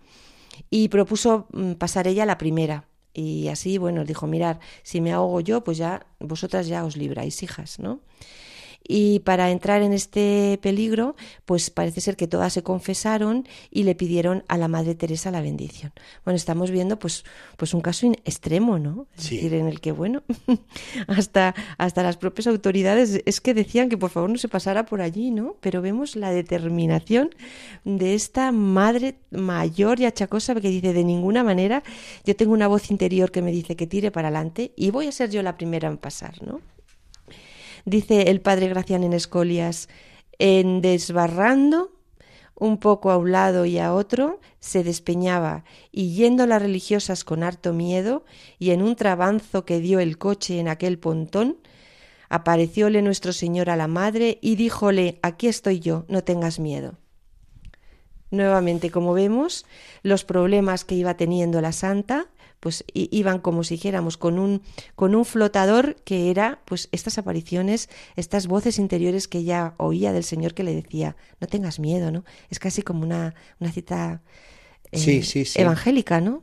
Y 0.69 0.89
propuso 0.89 1.47
mm, 1.51 1.73
pasar 1.73 2.07
ella 2.07 2.27
la 2.27 2.37
primera. 2.37 2.87
Y 3.15 3.47
así, 3.47 3.79
bueno, 3.79 4.05
dijo, 4.05 4.27
mirar, 4.27 4.59
si 4.83 5.01
me 5.01 5.11
ahogo 5.11 5.41
yo, 5.41 5.63
pues 5.63 5.79
ya 5.79 6.05
vosotras 6.19 6.67
ya 6.67 6.85
os 6.85 6.95
libráis, 6.95 7.41
hijas, 7.41 7.79
¿no? 7.79 8.01
Y 8.85 9.19
para 9.19 9.49
entrar 9.49 9.81
en 9.81 9.93
este 9.93 10.59
peligro, 10.61 11.15
pues 11.45 11.69
parece 11.69 12.01
ser 12.01 12.17
que 12.17 12.27
todas 12.27 12.53
se 12.53 12.63
confesaron 12.63 13.47
y 13.71 13.83
le 13.83 13.95
pidieron 13.95 14.43
a 14.47 14.57
la 14.57 14.67
Madre 14.67 14.93
Teresa 14.95 15.31
la 15.31 15.41
bendición. 15.41 15.93
Bueno, 16.25 16.35
estamos 16.35 16.69
viendo 16.69 16.99
pues, 16.99 17.23
pues 17.57 17.73
un 17.73 17.81
caso 17.81 18.11
extremo, 18.25 18.79
¿no? 18.79 19.07
Es 19.17 19.29
decir, 19.29 19.53
en 19.53 19.67
el 19.67 19.79
que, 19.79 19.91
bueno, 19.91 20.23
hasta, 21.07 21.55
hasta 21.77 22.03
las 22.03 22.17
propias 22.17 22.47
autoridades 22.47 23.21
es 23.25 23.39
que 23.39 23.53
decían 23.53 23.89
que 23.89 23.97
por 23.97 24.09
favor 24.09 24.29
no 24.29 24.37
se 24.37 24.49
pasara 24.49 24.85
por 24.85 25.01
allí, 25.01 25.31
¿no? 25.31 25.55
Pero 25.61 25.81
vemos 25.81 26.15
la 26.15 26.31
determinación 26.31 27.29
de 27.85 28.15
esta 28.15 28.51
madre 28.51 29.15
mayor 29.31 29.99
y 29.99 30.05
achacosa 30.05 30.55
que 30.55 30.69
dice 30.69 30.93
de 30.93 31.03
ninguna 31.03 31.43
manera, 31.43 31.83
yo 32.25 32.35
tengo 32.35 32.53
una 32.53 32.67
voz 32.67 32.91
interior 32.91 33.31
que 33.31 33.41
me 33.41 33.51
dice 33.51 33.75
que 33.75 33.87
tire 33.87 34.11
para 34.11 34.27
adelante 34.27 34.71
y 34.75 34.91
voy 34.91 35.07
a 35.07 35.11
ser 35.11 35.29
yo 35.29 35.41
la 35.41 35.55
primera 35.55 35.87
en 35.87 35.97
pasar, 35.97 36.41
¿no? 36.43 36.72
Dice 37.85 38.29
el 38.29 38.41
padre 38.41 38.67
Gracián 38.69 39.03
en 39.03 39.13
Escolias, 39.13 39.89
en 40.39 40.81
desbarrando 40.81 41.91
un 42.55 42.77
poco 42.77 43.11
a 43.11 43.17
un 43.17 43.31
lado 43.31 43.65
y 43.65 43.79
a 43.79 43.93
otro, 43.93 44.39
se 44.59 44.83
despeñaba, 44.83 45.65
y 45.91 46.13
yendo 46.13 46.45
las 46.45 46.61
religiosas 46.61 47.23
con 47.23 47.43
harto 47.43 47.73
miedo, 47.73 48.23
y 48.59 48.71
en 48.71 48.81
un 48.81 48.95
trabanzo 48.95 49.65
que 49.65 49.79
dio 49.79 49.99
el 49.99 50.17
coche 50.17 50.59
en 50.59 50.69
aquel 50.69 50.97
pontón, 50.97 51.57
aparecióle 52.29 53.01
nuestro 53.01 53.33
Señor 53.33 53.69
a 53.69 53.75
la 53.75 53.87
madre 53.87 54.37
y 54.41 54.55
díjole, 54.55 55.19
aquí 55.21 55.47
estoy 55.47 55.79
yo, 55.79 56.05
no 56.07 56.23
tengas 56.23 56.59
miedo. 56.59 56.97
Nuevamente, 58.31 58.89
como 58.89 59.13
vemos, 59.13 59.65
los 60.01 60.23
problemas 60.23 60.85
que 60.85 60.95
iba 60.95 61.15
teniendo 61.15 61.61
la 61.61 61.71
santa, 61.71 62.27
pues 62.63 62.85
iban 62.93 63.39
como 63.39 63.65
si 63.65 63.73
dijéramos 63.73 64.15
con 64.15 64.39
un, 64.39 64.61
con 64.95 65.15
un 65.15 65.25
flotador 65.25 65.97
que 66.05 66.31
era 66.31 66.61
pues 66.63 66.87
estas 66.93 67.17
apariciones, 67.17 67.89
estas 68.15 68.47
voces 68.47 68.79
interiores 68.79 69.27
que 69.27 69.39
ella 69.39 69.73
oía 69.75 70.13
del 70.13 70.23
Señor 70.23 70.53
que 70.53 70.63
le 70.63 70.73
decía, 70.73 71.17
no 71.41 71.47
tengas 71.47 71.81
miedo, 71.81 72.09
¿no? 72.09 72.23
Es 72.49 72.59
casi 72.59 72.81
como 72.81 73.03
una, 73.03 73.35
una 73.59 73.69
cita 73.69 74.21
eh, 74.93 75.23
evangélica, 75.55 76.21
¿no? 76.21 76.41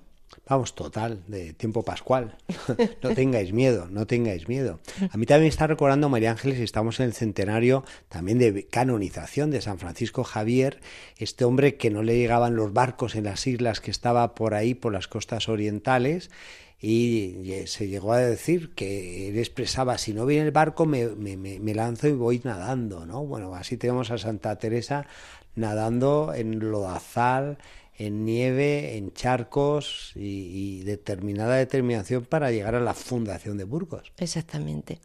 Vamos, 0.51 0.75
total, 0.75 1.23
de 1.29 1.53
tiempo 1.53 1.85
pascual. 1.85 2.37
no 3.05 3.15
tengáis 3.15 3.53
miedo, 3.53 3.87
no 3.89 4.09
tengáis 4.09 4.49
miedo. 4.49 4.81
A 5.13 5.17
mí 5.17 5.25
también 5.25 5.45
me 5.45 5.49
está 5.49 5.69
recordando 5.69 6.09
María 6.09 6.33
Ángeles, 6.33 6.59
estamos 6.59 6.99
en 6.99 7.07
el 7.07 7.13
centenario 7.13 7.85
también 8.09 8.39
de 8.39 8.67
canonización 8.67 9.53
de 9.53 9.61
San 9.61 9.79
Francisco 9.79 10.25
Javier, 10.25 10.81
este 11.19 11.45
hombre 11.45 11.77
que 11.77 11.91
no 11.91 12.03
le 12.03 12.17
llegaban 12.17 12.57
los 12.57 12.73
barcos 12.73 13.15
en 13.15 13.27
las 13.27 13.47
islas 13.47 13.81
que 13.81 13.93
estaba 13.93 14.35
por 14.35 14.55
ahí, 14.55 14.75
por 14.75 14.93
las 14.93 15.07
costas 15.07 15.49
orientales, 15.49 16.33
y 16.81 17.37
se 17.67 17.87
llegó 17.87 18.13
a 18.13 18.19
decir 18.19 18.75
que 18.75 19.29
él 19.29 19.39
expresaba, 19.39 19.99
si 19.99 20.15
no 20.15 20.27
viene 20.27 20.47
el 20.47 20.51
barco 20.51 20.85
me, 20.85 21.11
me, 21.11 21.37
me, 21.37 21.75
lanzo 21.77 22.09
y 22.09 22.13
voy 22.13 22.41
nadando, 22.43 23.07
¿no? 23.07 23.25
Bueno, 23.25 23.55
así 23.55 23.77
tenemos 23.77 24.11
a 24.11 24.19
Santa 24.19 24.59
Teresa 24.59 25.07
nadando 25.55 26.33
en 26.35 26.59
lodazal, 26.59 27.59
en 28.01 28.25
nieve, 28.25 28.97
en 28.97 29.13
charcos 29.13 30.13
y, 30.17 30.81
determinada 30.85 31.57
determinación 31.57 32.25
para 32.25 32.51
llegar 32.51 32.75
a 32.75 32.81
la 32.81 32.95
fundación 32.95 33.59
de 33.59 33.65
Burgos. 33.65 34.11
Exactamente. 34.17 35.01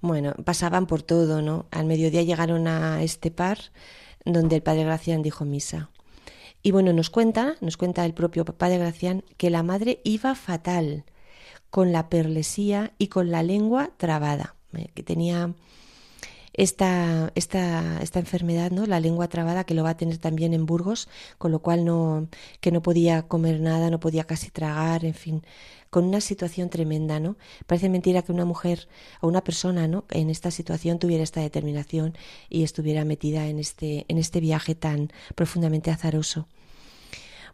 Bueno, 0.00 0.32
pasaban 0.42 0.86
por 0.86 1.02
todo, 1.02 1.42
¿no? 1.42 1.66
Al 1.70 1.84
mediodía 1.84 2.22
llegaron 2.22 2.68
a 2.68 3.02
este 3.02 3.30
par 3.30 3.58
donde 4.24 4.56
el 4.56 4.62
padre 4.62 4.84
Gracián 4.84 5.22
dijo 5.22 5.44
misa. 5.44 5.90
Y 6.62 6.70
bueno, 6.70 6.94
nos 6.94 7.10
cuenta, 7.10 7.56
nos 7.60 7.76
cuenta 7.76 8.06
el 8.06 8.14
propio 8.14 8.46
padre 8.46 8.78
Gracián 8.78 9.22
que 9.36 9.50
la 9.50 9.62
madre 9.62 10.00
iba 10.02 10.34
fatal, 10.34 11.04
con 11.68 11.92
la 11.92 12.08
perlesía 12.08 12.94
y 12.96 13.08
con 13.08 13.30
la 13.30 13.42
lengua 13.42 13.90
trabada, 13.98 14.56
eh, 14.72 14.88
que 14.94 15.02
tenía 15.02 15.54
esta, 16.56 17.32
esta, 17.34 18.00
esta 18.02 18.18
enfermedad, 18.18 18.70
¿no? 18.70 18.86
La 18.86 19.00
lengua 19.00 19.28
trabada, 19.28 19.64
que 19.64 19.74
lo 19.74 19.84
va 19.84 19.90
a 19.90 19.96
tener 19.96 20.18
también 20.18 20.54
en 20.54 20.66
Burgos, 20.66 21.08
con 21.38 21.52
lo 21.52 21.60
cual 21.60 21.84
no, 21.84 22.28
que 22.60 22.72
no 22.72 22.82
podía 22.82 23.22
comer 23.22 23.60
nada, 23.60 23.90
no 23.90 24.00
podía 24.00 24.24
casi 24.24 24.50
tragar, 24.50 25.04
en 25.04 25.14
fin, 25.14 25.42
con 25.90 26.04
una 26.04 26.20
situación 26.20 26.70
tremenda, 26.70 27.20
¿no? 27.20 27.36
Parece 27.66 27.88
mentira 27.88 28.22
que 28.22 28.32
una 28.32 28.44
mujer 28.44 28.88
o 29.20 29.28
una 29.28 29.44
persona, 29.44 29.86
¿no? 29.86 30.04
En 30.10 30.30
esta 30.30 30.50
situación 30.50 30.98
tuviera 30.98 31.22
esta 31.22 31.40
determinación 31.40 32.16
y 32.48 32.62
estuviera 32.62 33.04
metida 33.04 33.46
en 33.46 33.58
este, 33.58 34.06
en 34.08 34.18
este 34.18 34.40
viaje 34.40 34.74
tan 34.74 35.12
profundamente 35.34 35.90
azaroso. 35.90 36.48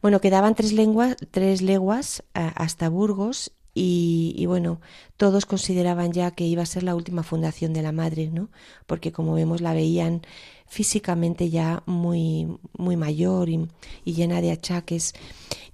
Bueno, 0.01 0.21
quedaban 0.21 0.55
tres, 0.55 0.73
lenguas, 0.73 1.17
tres 1.31 1.63
leguas 1.63 2.25
hasta 2.35 2.89
Burgos 2.89 3.53
y, 3.75 4.45
bueno, 4.47 4.81
todos 5.17 5.47
consideraban 5.47 6.13
ya 6.13 6.31
que 6.33 6.45
iba 6.45 6.63
a 6.63 6.67
ser 6.67 6.83
la 6.83 6.95
última 6.95 7.23
fundación 7.23 7.73
de 7.73 7.83
la 7.83 7.93
madre, 7.93 8.29
¿no? 8.31 8.51
Porque 8.87 9.13
como 9.13 9.35
vemos 9.35 9.63
la 9.63 9.73
veían 9.73 10.23
físicamente 10.67 11.49
ya 11.49 11.83
muy, 11.87 12.49
muy 12.77 12.97
mayor 12.97 13.49
y, 13.49 13.69
llena 14.05 14.41
de 14.43 14.53
achaques. 14.53 15.15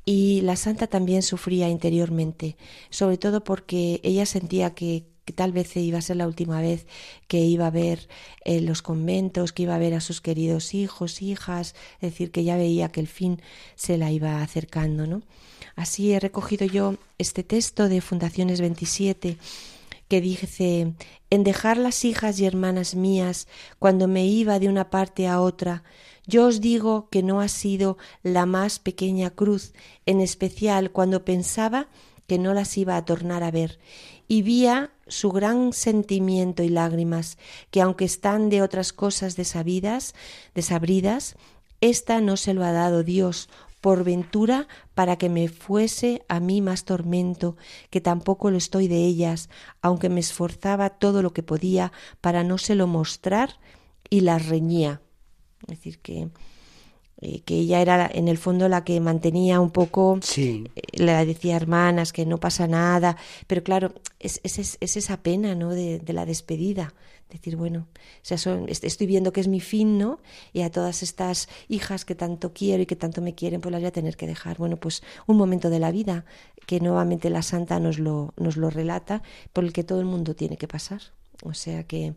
Y 0.05 0.41
la 0.43 0.57
santa 0.57 0.87
también 0.87 1.23
sufría 1.23 1.69
interiormente, 1.69 2.57
sobre 2.89 3.19
todo 3.19 3.43
porque 3.43 4.01
ella 4.05 4.27
sentía 4.27 4.75
que, 4.75 5.05
tal 5.33 5.53
vez 5.53 5.77
iba 5.77 5.99
a 5.99 6.03
ser 6.03 6.17
la 6.17 6.27
última 6.27 6.61
vez 6.61 6.87
que 7.27 7.41
iba 7.41 7.67
a 7.67 7.71
ver 7.71 8.09
eh, 8.45 8.61
los 8.61 8.83
conventos, 8.83 9.53
que 9.53 9.65
iba 9.65 9.75
a 9.75 9.79
ver 9.79 9.95
a 9.95 10.01
sus 10.01 10.21
queridos 10.21 10.75
hijos, 10.75 11.23
hijas, 11.23 11.75
es 12.01 12.13
decir, 12.13 12.31
que 12.31 12.45
ya 12.45 12.57
veía 12.57 12.91
que 12.91 13.01
el 13.01 13.09
fin 13.09 13.41
se 13.75 13.99
la 13.99 14.11
iba 14.11 14.43
acercando, 14.43 15.07
¿no? 15.07 15.23
Así 15.77 16.13
he 16.13 16.21
recogido 16.21 16.67
yo 16.67 16.97
este 17.19 17.43
texto 17.43 17.89
de 17.89 18.01
Fundaciones 18.01 18.61
27 18.61 19.37
que 20.09 20.21
dice, 20.21 20.95
en 21.31 21.45
dejar 21.45 21.77
las 21.77 22.05
hijas 22.05 22.41
y 22.41 22.47
hermanas 22.47 22.95
mías 22.95 23.47
cuando 23.79 24.09
me 24.09 24.27
iba 24.27 24.59
de 24.59 24.69
una 24.69 24.91
parte 24.91 25.29
a 25.29 25.41
otra, 25.41 25.85
yo 26.27 26.47
os 26.47 26.61
digo 26.61 27.09
que 27.11 27.23
no 27.23 27.41
ha 27.41 27.49
sido 27.49 27.97
la 28.23 28.47
más 28.47 28.79
pequeña 28.79 29.31
cruz, 29.31 29.73
en 30.05 30.21
especial 30.21 30.91
cuando 30.91 31.25
pensaba 31.25 31.89
que 32.27 32.39
no 32.39 32.55
las 32.55 32.77
iba 32.77 32.97
a 32.97 33.05
tornar 33.05 33.43
a 33.43 33.51
ver, 33.51 33.79
y 34.29 34.43
vía 34.43 34.93
su 35.07 35.31
gran 35.31 35.73
sentimiento 35.73 36.63
y 36.63 36.69
lágrimas, 36.69 37.39
que 37.71 37.81
aunque 37.81 38.05
están 38.05 38.51
de 38.51 38.63
otras 38.63 38.93
cosas 38.93 39.35
desabidas, 39.37 40.15
desabridas, 40.55 41.37
esta 41.81 42.21
no 42.21 42.37
se 42.37 42.55
lo 42.55 42.65
ha 42.65 42.73
dado 42.73 43.03
Dios, 43.03 43.49
por 43.81 44.05
ventura 44.05 44.67
para 44.95 45.17
que 45.17 45.29
me 45.29 45.49
fuese 45.49 46.25
a 46.29 46.41
mí 46.41 46.61
más 46.61 46.85
tormento, 46.85 47.57
que 47.91 48.01
tampoco 48.01 48.51
lo 48.51 48.59
estoy 48.59 48.89
de 48.89 49.05
ellas, 49.05 49.49
aunque 49.81 50.09
me 50.09 50.21
esforzaba 50.21 50.91
todo 50.91 51.23
lo 51.23 51.33
que 51.33 51.43
podía 51.43 51.93
para 52.21 52.45
no 52.45 52.59
se 52.59 52.75
lo 52.75 52.87
mostrar 52.87 53.59
y 54.11 54.21
las 54.21 54.47
reñía. 54.47 55.01
Es 55.63 55.79
decir, 55.79 56.01
que, 56.01 56.29
eh, 57.21 57.41
que 57.41 57.55
ella 57.55 57.81
era 57.81 58.11
en 58.13 58.29
el 58.29 58.39
fondo 58.39 58.69
la 58.69 58.85
que 58.85 59.01
mantenía 59.01 59.61
un 59.61 59.71
poco, 59.71 60.19
sí. 60.23 60.65
Eh, 60.77 61.03
le 61.03 61.13
decía 61.27 61.57
hermanas 61.57 62.13
que 62.13 62.27
no 62.27 62.39
pasa 62.39 62.67
nada, 62.67 63.17
pero 63.47 63.63
claro, 63.63 63.93
es, 64.19 64.41
es, 64.45 64.79
es 64.81 64.97
esa 64.97 65.23
pena 65.23 65.55
¿no? 65.55 65.71
de, 65.71 65.99
de 65.99 66.13
la 66.13 66.27
despedida 66.27 66.95
decir, 67.31 67.57
bueno, 67.57 67.87
sea, 68.23 68.39
estoy 68.69 69.07
viendo 69.07 69.33
que 69.33 69.41
es 69.41 69.49
mi 69.49 69.61
fin, 69.61 69.99
¿no? 69.99 70.21
Y 70.53 70.63
a 70.63 70.71
todas 70.71 71.03
estas 71.03 71.49
hijas 71.69 72.05
que 72.05 72.15
tanto 72.15 72.53
quiero 72.53 72.83
y 72.83 72.87
que 72.87 72.97
tanto 72.97 73.21
me 73.21 73.35
quieren, 73.35 73.61
pues 73.61 73.73
las 73.73 73.81
voy 73.81 73.89
a 73.89 73.93
tener 73.93 74.17
que 74.17 74.27
dejar. 74.27 74.59
Bueno, 74.59 74.77
pues 74.77 75.03
un 75.27 75.37
momento 75.37 75.71
de 75.71 75.79
la 75.79 75.91
vida 75.91 76.25
que 76.67 76.81
nuevamente 76.81 77.31
la 77.31 77.43
santa 77.43 77.81
nos 77.81 77.99
lo, 77.99 78.33
nos 78.37 78.57
lo 78.57 78.71
relata, 78.71 79.23
por 79.53 79.65
el 79.65 79.73
que 79.73 79.85
todo 79.85 80.01
el 80.01 80.07
mundo 80.07 80.35
tiene 80.35 80.57
que 80.57 80.69
pasar. 80.69 81.01
O 81.43 81.55
sea 81.55 81.85
que... 81.85 82.15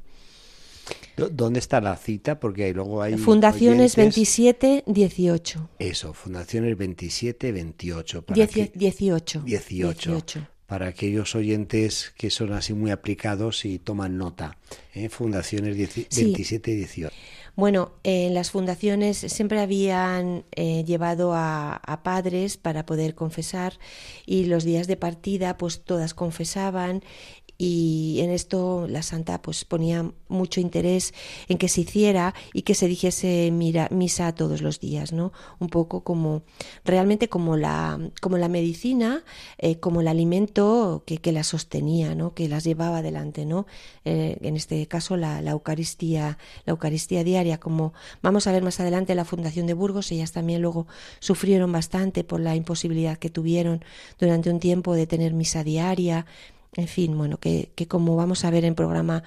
¿Dónde 1.17 1.59
está 1.59 1.81
la 1.81 1.95
cita? 1.97 2.39
Porque 2.39 2.73
luego 2.73 3.01
hay... 3.01 3.17
Fundaciones 3.17 3.95
27, 3.95 4.83
18. 4.87 5.69
Eso, 5.79 6.13
Fundaciones 6.13 6.77
27, 6.77 7.51
28. 7.51 8.25
18. 8.33 8.71
18. 8.75 9.41
18 9.45 10.47
para 10.71 10.87
aquellos 10.87 11.35
oyentes 11.35 12.13
que 12.17 12.29
son 12.29 12.53
así 12.53 12.71
muy 12.73 12.91
aplicados 12.91 13.65
y 13.65 13.77
toman 13.77 14.17
nota. 14.17 14.57
¿eh? 14.93 15.09
Fundaciones 15.09 15.75
27 15.75 16.71
y 16.71 16.75
18. 16.75 17.13
Bueno, 17.57 17.91
en 18.03 18.33
las 18.33 18.51
fundaciones 18.51 19.17
siempre 19.17 19.59
habían 19.59 20.45
eh, 20.55 20.85
llevado 20.85 21.33
a, 21.33 21.75
a, 21.75 22.03
padres 22.03 22.55
para 22.55 22.85
poder 22.85 23.15
confesar 23.15 23.79
y 24.25 24.45
los 24.45 24.63
días 24.63 24.87
de 24.87 24.95
partida 24.95 25.57
pues 25.57 25.81
todas 25.83 26.13
confesaban 26.13 27.03
y 27.63 28.21
en 28.21 28.31
esto 28.31 28.87
la 28.89 29.03
santa 29.03 29.39
pues 29.39 29.65
ponía 29.65 30.11
mucho 30.29 30.59
interés 30.59 31.13
en 31.47 31.59
que 31.59 31.69
se 31.69 31.81
hiciera 31.81 32.33
y 32.53 32.63
que 32.63 32.73
se 32.73 32.87
dijese 32.87 33.51
mira, 33.53 33.87
misa 33.91 34.33
todos 34.33 34.63
los 34.63 34.79
días, 34.79 35.13
¿no? 35.13 35.31
Un 35.59 35.69
poco 35.69 36.03
como 36.03 36.41
realmente 36.83 37.29
como 37.29 37.57
la 37.57 37.99
como 38.19 38.39
la 38.39 38.47
medicina, 38.47 39.23
eh, 39.59 39.75
como 39.79 40.01
el 40.01 40.07
alimento 40.07 41.03
que, 41.05 41.19
que 41.19 41.31
la 41.31 41.43
sostenía, 41.43 42.15
¿no? 42.15 42.33
Que 42.33 42.49
las 42.49 42.63
llevaba 42.63 42.97
adelante, 42.97 43.45
¿no? 43.45 43.67
Eh, 44.05 44.39
en 44.41 44.55
este 44.55 44.87
caso 44.87 45.15
la, 45.15 45.39
la, 45.41 45.51
Eucaristía, 45.51 46.39
la 46.65 46.71
Eucaristía 46.71 47.23
diaria, 47.23 47.59
como 47.59 47.93
vamos 48.23 48.47
a 48.47 48.53
ver 48.53 48.63
más 48.63 48.79
adelante 48.79 49.13
la 49.13 49.23
Fundación 49.23 49.67
de 49.67 49.75
Burgos, 49.75 50.11
ellas 50.11 50.31
también 50.31 50.63
luego 50.63 50.87
sufrieron 51.19 51.71
bastante 51.71 52.23
por 52.23 52.39
la 52.39 52.55
imposibilidad 52.55 53.19
que 53.19 53.29
tuvieron 53.29 53.85
durante 54.17 54.49
un 54.49 54.59
tiempo 54.59 54.95
de 54.95 55.05
tener 55.05 55.35
misa 55.35 55.63
diaria 55.63 56.25
en 56.75 56.87
fin, 56.87 57.17
bueno, 57.17 57.37
que, 57.37 57.71
que 57.75 57.87
como 57.87 58.15
vamos 58.15 58.45
a 58.45 58.49
ver 58.51 58.65
en 58.65 58.75
programa 58.75 59.23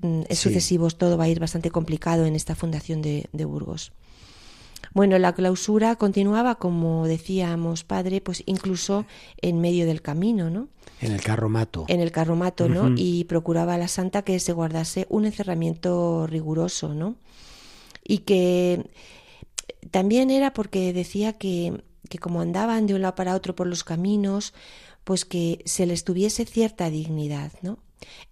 mm, 0.00 0.22
sucesivos, 0.30 0.98
todo 0.98 1.16
va 1.16 1.24
a 1.24 1.28
ir 1.28 1.40
bastante 1.40 1.70
complicado 1.70 2.26
en 2.26 2.34
esta 2.36 2.54
fundación 2.54 3.02
de, 3.02 3.28
de 3.32 3.44
Burgos. 3.44 3.92
Bueno, 4.92 5.18
la 5.18 5.34
clausura 5.34 5.96
continuaba, 5.96 6.56
como 6.56 7.06
decíamos, 7.06 7.84
padre, 7.84 8.20
pues 8.20 8.42
incluso 8.46 9.06
en 9.40 9.60
medio 9.60 9.86
del 9.86 10.02
camino, 10.02 10.50
¿no? 10.50 10.68
En 11.00 11.12
el 11.12 11.20
carromato. 11.20 11.84
En 11.88 12.00
el 12.00 12.12
carromato, 12.12 12.68
¿no? 12.68 12.92
Y 12.96 13.24
procuraba 13.24 13.74
a 13.74 13.78
la 13.78 13.88
santa 13.88 14.22
que 14.22 14.38
se 14.38 14.52
guardase 14.52 15.06
un 15.08 15.24
encerramiento 15.24 16.26
riguroso, 16.26 16.94
¿no? 16.94 17.16
Y 18.04 18.18
que 18.18 18.88
también 19.90 20.30
era 20.30 20.52
porque 20.52 20.92
decía 20.92 21.32
que, 21.32 21.82
que 22.08 22.18
como 22.18 22.40
andaban 22.40 22.86
de 22.86 22.94
un 22.94 23.02
lado 23.02 23.14
para 23.16 23.34
otro 23.34 23.56
por 23.56 23.66
los 23.66 23.82
caminos, 23.84 24.54
pues 25.04 25.24
que 25.24 25.62
se 25.64 25.86
les 25.86 26.04
tuviese 26.04 26.44
cierta 26.44 26.90
dignidad, 26.90 27.52
¿no? 27.62 27.78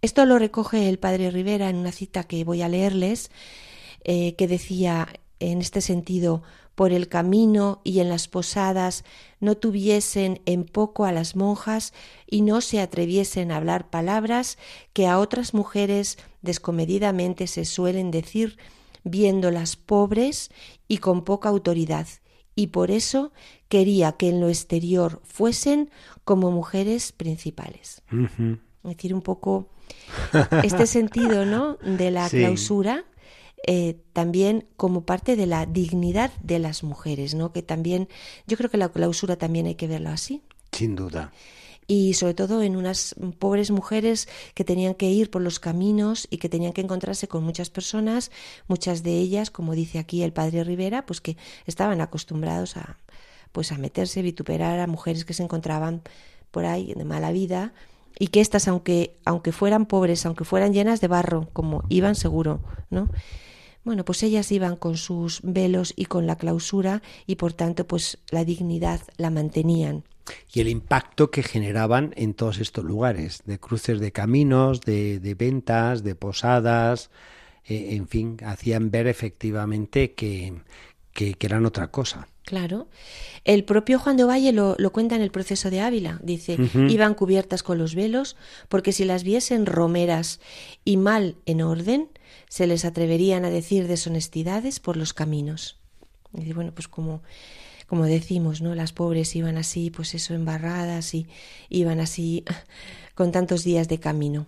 Esto 0.02 0.26
lo 0.26 0.38
recoge 0.38 0.88
el 0.88 0.98
padre 0.98 1.30
Rivera 1.30 1.70
en 1.70 1.76
una 1.76 1.92
cita 1.92 2.24
que 2.24 2.44
voy 2.44 2.62
a 2.62 2.68
leerles, 2.68 3.30
eh, 4.04 4.34
que 4.34 4.48
decía 4.48 5.08
en 5.38 5.60
este 5.60 5.80
sentido, 5.80 6.42
por 6.74 6.92
el 6.92 7.08
camino 7.08 7.80
y 7.84 8.00
en 8.00 8.08
las 8.08 8.28
posadas 8.28 9.04
no 9.40 9.56
tuviesen 9.56 10.40
en 10.46 10.64
poco 10.64 11.04
a 11.04 11.12
las 11.12 11.36
monjas 11.36 11.92
y 12.26 12.42
no 12.42 12.60
se 12.60 12.80
atreviesen 12.80 13.52
a 13.52 13.56
hablar 13.56 13.90
palabras 13.90 14.58
que 14.92 15.06
a 15.06 15.18
otras 15.18 15.52
mujeres 15.52 16.18
descomedidamente 16.40 17.46
se 17.46 17.64
suelen 17.64 18.10
decir 18.10 18.56
viéndolas 19.04 19.76
pobres 19.76 20.50
y 20.88 20.98
con 20.98 21.24
poca 21.24 21.48
autoridad, 21.48 22.06
y 22.54 22.68
por 22.68 22.90
eso 22.90 23.32
quería 23.68 24.12
que 24.12 24.28
en 24.28 24.40
lo 24.40 24.48
exterior 24.48 25.20
fuesen 25.24 25.90
como 26.24 26.50
mujeres 26.50 27.12
principales. 27.12 28.02
Es 28.10 28.96
decir, 28.96 29.14
un 29.14 29.22
poco 29.22 29.68
este 30.62 30.86
sentido, 30.86 31.46
¿no? 31.46 31.76
De 31.76 32.10
la 32.10 32.28
clausura 32.30 33.04
eh, 33.66 33.96
también 34.12 34.66
como 34.76 35.06
parte 35.06 35.36
de 35.36 35.46
la 35.46 35.66
dignidad 35.66 36.32
de 36.42 36.58
las 36.58 36.82
mujeres, 36.82 37.34
¿no? 37.34 37.52
Que 37.52 37.62
también, 37.62 38.08
yo 38.46 38.56
creo 38.56 38.70
que 38.70 38.76
la 38.76 38.88
clausura 38.88 39.36
también 39.36 39.66
hay 39.66 39.76
que 39.76 39.86
verlo 39.86 40.10
así. 40.10 40.42
Sin 40.72 40.96
duda. 40.96 41.32
Y 41.86 42.14
sobre 42.14 42.34
todo 42.34 42.62
en 42.62 42.76
unas 42.76 43.14
pobres 43.38 43.70
mujeres 43.70 44.28
que 44.54 44.64
tenían 44.64 44.94
que 44.94 45.10
ir 45.10 45.30
por 45.30 45.42
los 45.42 45.58
caminos 45.58 46.28
y 46.30 46.38
que 46.38 46.48
tenían 46.48 46.72
que 46.72 46.80
encontrarse 46.80 47.28
con 47.28 47.42
muchas 47.42 47.70
personas, 47.70 48.30
muchas 48.68 49.02
de 49.02 49.18
ellas, 49.18 49.50
como 49.50 49.74
dice 49.74 49.98
aquí 49.98 50.22
el 50.22 50.32
padre 50.32 50.64
Rivera, 50.64 51.04
pues 51.04 51.20
que 51.20 51.36
estaban 51.66 52.00
acostumbrados 52.00 52.76
a, 52.76 52.98
pues 53.50 53.72
a 53.72 53.78
meterse, 53.78 54.22
vituperar 54.22 54.78
a 54.78 54.86
mujeres 54.86 55.24
que 55.24 55.34
se 55.34 55.42
encontraban 55.42 56.02
por 56.50 56.64
ahí 56.66 56.94
de 56.94 57.04
mala 57.04 57.32
vida 57.32 57.72
y 58.18 58.28
que 58.28 58.40
éstas, 58.40 58.68
aunque, 58.68 59.16
aunque 59.24 59.52
fueran 59.52 59.86
pobres, 59.86 60.24
aunque 60.26 60.44
fueran 60.44 60.72
llenas 60.72 61.00
de 61.00 61.08
barro, 61.08 61.48
como 61.52 61.82
iban 61.88 62.14
seguro, 62.14 62.60
¿no? 62.90 63.08
Bueno, 63.84 64.04
pues 64.04 64.22
ellas 64.22 64.52
iban 64.52 64.76
con 64.76 64.96
sus 64.96 65.40
velos 65.42 65.92
y 65.96 66.04
con 66.04 66.26
la 66.26 66.36
clausura 66.36 67.02
y 67.26 67.36
por 67.36 67.52
tanto 67.52 67.86
pues 67.86 68.18
la 68.30 68.44
dignidad 68.44 69.00
la 69.16 69.30
mantenían. 69.30 70.04
Y 70.52 70.60
el 70.60 70.68
impacto 70.68 71.30
que 71.30 71.42
generaban 71.42 72.12
en 72.16 72.34
todos 72.34 72.58
estos 72.58 72.84
lugares, 72.84 73.42
de 73.44 73.58
cruces 73.58 73.98
de 73.98 74.12
caminos, 74.12 74.80
de, 74.80 75.18
de 75.18 75.34
ventas, 75.34 76.04
de 76.04 76.14
posadas, 76.14 77.10
eh, 77.64 77.94
en 77.96 78.08
fin, 78.08 78.36
hacían 78.44 78.90
ver 78.90 79.06
efectivamente 79.06 80.14
que, 80.14 80.54
que, 81.12 81.36
eran 81.40 81.66
otra 81.66 81.88
cosa. 81.90 82.28
Claro. 82.44 82.88
El 83.44 83.64
propio 83.64 83.98
Juan 83.98 84.16
de 84.16 84.24
Valle 84.24 84.52
lo, 84.52 84.74
lo 84.78 84.92
cuenta 84.92 85.14
en 85.14 85.22
el 85.22 85.30
proceso 85.30 85.70
de 85.70 85.80
Ávila. 85.80 86.18
Dice, 86.22 86.56
iban 86.88 87.14
cubiertas 87.14 87.62
con 87.62 87.78
los 87.78 87.94
velos 87.94 88.36
porque 88.68 88.92
si 88.92 89.04
las 89.04 89.22
viesen 89.22 89.66
romeras 89.66 90.40
y 90.84 90.96
mal 90.96 91.36
en 91.46 91.62
orden, 91.62 92.08
se 92.48 92.66
les 92.66 92.84
atreverían 92.84 93.44
a 93.44 93.50
decir 93.50 93.86
deshonestidades 93.86 94.80
por 94.80 94.96
los 94.96 95.12
caminos. 95.12 95.78
Y 96.34 96.52
bueno, 96.52 96.72
pues 96.74 96.88
como, 96.88 97.22
como 97.86 98.06
decimos, 98.06 98.60
¿no? 98.60 98.74
Las 98.74 98.92
pobres 98.92 99.34
iban 99.36 99.56
así, 99.56 99.90
pues 99.90 100.14
eso, 100.14 100.34
embarradas 100.34 101.14
y 101.14 101.26
iban 101.68 102.00
así 102.00 102.44
con 103.14 103.32
tantos 103.32 103.64
días 103.64 103.88
de 103.88 103.98
camino. 103.98 104.46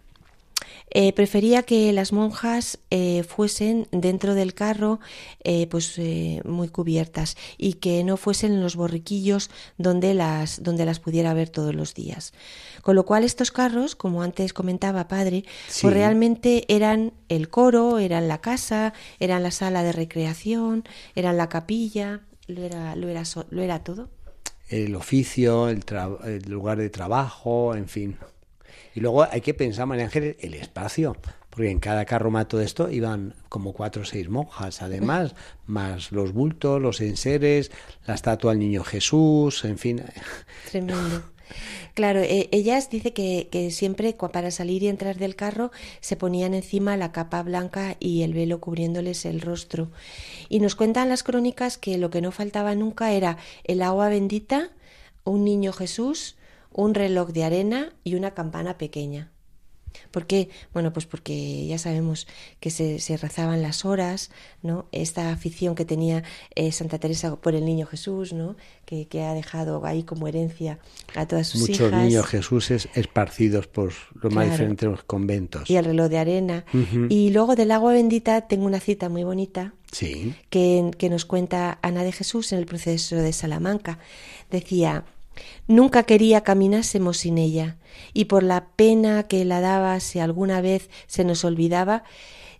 Eh, 0.91 1.13
prefería 1.13 1.63
que 1.63 1.93
las 1.93 2.13
monjas 2.13 2.79
eh, 2.91 3.25
fuesen 3.25 3.89
dentro 3.91 4.35
del 4.35 4.55
carro 4.55 5.01
eh, 5.43 5.67
pues 5.69 6.01
muy 6.45 6.69
cubiertas 6.69 7.37
y 7.59 7.75
que 7.75 8.05
no 8.05 8.17
fuesen 8.17 8.53
en 8.53 8.63
los 8.63 8.77
borriquillos 8.77 9.51
donde 9.77 10.15
las, 10.15 10.63
donde 10.63 10.85
las 10.85 11.01
pudiera 11.01 11.35
ver 11.35 11.49
todos 11.49 11.75
los 11.75 11.95
días. 11.95 12.33
Con 12.83 12.95
lo 12.95 13.05
cual 13.05 13.25
estos 13.25 13.51
carros, 13.51 13.97
como 13.97 14.23
antes 14.23 14.53
comentaba 14.53 15.09
padre, 15.09 15.45
pues 15.81 15.93
realmente 15.93 16.65
eran 16.69 17.13
el 17.29 17.49
coro, 17.49 17.99
eran 17.99 18.29
la 18.29 18.41
casa, 18.41 18.93
eran 19.19 19.43
la 19.43 19.51
sala 19.51 19.83
de 19.83 19.93
recreación, 19.93 20.85
eran 21.15 21.37
la 21.37 21.49
capilla, 21.49 22.21
lo 22.47 22.63
era, 22.63 22.95
lo 22.95 23.09
era, 23.09 23.23
lo 23.51 23.63
era 23.63 23.83
todo. 23.83 24.11
El 24.69 24.95
oficio, 24.95 25.69
el 25.69 26.43
lugar 26.47 26.79
de 26.79 26.91
trabajo, 26.91 27.75
en 27.75 27.89
fin. 27.89 28.17
Y 28.95 29.01
luego 29.01 29.25
hay 29.25 29.41
que 29.41 29.55
pensar, 29.55 29.87
María 29.87 30.05
Ángeles, 30.05 30.37
el 30.41 30.55
espacio, 30.55 31.17
porque 31.51 31.71
en 31.71 31.81
cada 31.81 32.05
carromato 32.05 32.59
de 32.59 32.65
esto 32.65 32.91
iban 32.91 33.35
como 33.49 33.73
cuatro 33.73 34.03
o 34.03 34.05
seis 34.05 34.29
monjas, 34.29 34.83
además, 34.83 35.35
más 35.67 36.13
los 36.13 36.33
bultos, 36.33 36.81
los 36.81 37.01
enseres, 37.01 37.73
la 38.07 38.15
estatua 38.15 38.53
del 38.53 38.61
niño 38.61 38.85
Jesús, 38.85 39.65
en 39.65 39.79
fin. 39.79 40.03
Tremendo. 40.71 41.23
Claro, 41.95 42.21
e, 42.21 42.49
ellas 42.51 42.91
dice 42.91 43.13
que, 43.13 43.49
que, 43.51 43.71
siempre 43.71 44.15
para 44.15 44.51
salir 44.51 44.83
y 44.83 44.89
entrar 44.89 45.17
del 45.17 45.37
carro 45.37 45.71
se 46.01 46.17
ponían 46.17 46.55
encima 46.55 46.97
la 46.97 47.13
capa 47.13 47.43
blanca 47.43 47.97
y 48.01 48.23
el 48.23 48.33
velo 48.33 48.61
cubriéndoles 48.61 49.25
el 49.25 49.41
rostro. 49.41 49.91
Y 50.49 50.61
nos 50.61 50.75
cuentan 50.75 51.09
las 51.09 51.23
crónicas 51.23 51.79
que 51.79 51.99
lo 51.99 52.11
que 52.11 52.21
no 52.21 52.33
faltaba 52.33 52.75
nunca 52.75 53.13
era 53.13 53.39
el 53.65 53.83
agua 53.83 54.09
bendita, 54.09 54.71
un 55.25 55.45
niño 55.45 55.73
Jesús, 55.73 56.37
un 56.75 56.95
reloj 56.95 57.31
de 57.31 57.45
arena 57.45 57.93
y 58.05 58.17
una 58.17 58.33
campana 58.33 58.77
pequeña. 58.77 59.31
¿Por 60.11 60.27
qué? 60.27 60.49
Bueno, 60.73 60.93
pues 60.93 61.07
porque 61.07 61.67
ya 61.67 61.79
sabemos 61.79 62.27
que 62.61 62.71
se, 62.71 63.17
rezaban 63.17 63.63
las 63.63 63.85
horas, 63.85 64.31
¿no? 64.63 64.87
Esta 64.93 65.31
afición 65.31 65.75
que 65.75 65.85
tenía 65.85 66.25
eh, 66.55 66.73
Santa 66.73 66.99
Teresa 66.99 67.37
por 67.37 67.55
el 67.55 67.65
niño 67.65 67.87
Jesús, 67.87 68.33
¿no? 68.33 68.57
Que, 68.85 69.07
ha 69.23 69.35
dejado 69.35 69.85
ahí 69.87 70.03
como 70.03 70.29
herencia 70.29 70.79
a 71.15 71.27
todas 71.27 71.47
sus 71.47 71.69
hijas. 71.69 71.81
Muchos 71.81 72.03
niños 72.03 72.27
Jesús 72.27 72.71
esparcidos 72.71 73.67
por 73.67 73.93
los 74.21 74.33
más 74.33 74.51
diferentes 74.51 75.03
conventos. 75.05 75.71
Y 75.71 75.77
el 75.77 75.85
reloj 75.85 76.09
de 76.09 76.19
arena. 76.19 76.65
Y 77.09 77.31
luego 77.31 77.55
del 77.55 77.71
agua 77.71 77.93
bendita 77.93 78.49
tengo 78.49 78.67
una 78.67 78.81
cita 78.81 79.09
muy 79.09 79.25
bonita. 79.25 79.75
Sí. 79.93 80.35
Que, 80.51 80.91
que 80.99 81.09
nos 81.09 81.25
cuenta 81.25 81.79
Ana 81.81 82.03
de 82.03 82.11
Jesús 82.11 82.53
en 82.53 82.59
el 82.59 82.67
proceso 82.67 83.15
de 83.15 83.33
Salamanca. 83.33 84.01
Decía, 84.51 85.05
Nunca 85.67 86.03
quería 86.05 86.43
caminásemos 86.43 87.19
sin 87.19 87.39
ella, 87.39 87.77
y 88.13 88.27
por 88.27 88.43
la 88.43 88.69
pena 88.77 89.25
que 89.25 89.45
la 89.45 89.61
daba 89.61 89.99
si 90.01 90.19
alguna 90.19 90.61
vez 90.61 90.91
se 91.07 91.25
nos 91.25 91.45
olvidaba, 91.45 92.05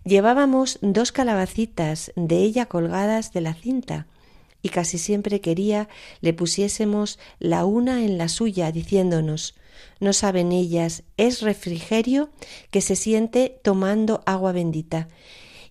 llevábamos 0.03 0.79
dos 0.81 1.11
calabacitas 1.11 2.11
de 2.15 2.37
ella 2.37 2.65
colgadas 2.65 3.33
de 3.33 3.41
la 3.41 3.53
cinta, 3.53 4.07
y 4.61 4.69
casi 4.69 4.97
siempre 4.97 5.41
quería 5.41 5.89
le 6.21 6.33
pusiésemos 6.33 7.19
la 7.39 7.65
una 7.65 8.03
en 8.03 8.17
la 8.17 8.27
suya, 8.27 8.71
diciéndonos 8.71 9.55
no 9.99 10.13
saben 10.13 10.51
ellas, 10.51 11.03
es 11.17 11.41
refrigerio 11.41 12.29
que 12.71 12.81
se 12.81 12.95
siente 12.95 13.59
tomando 13.63 14.21
agua 14.25 14.51
bendita. 14.51 15.07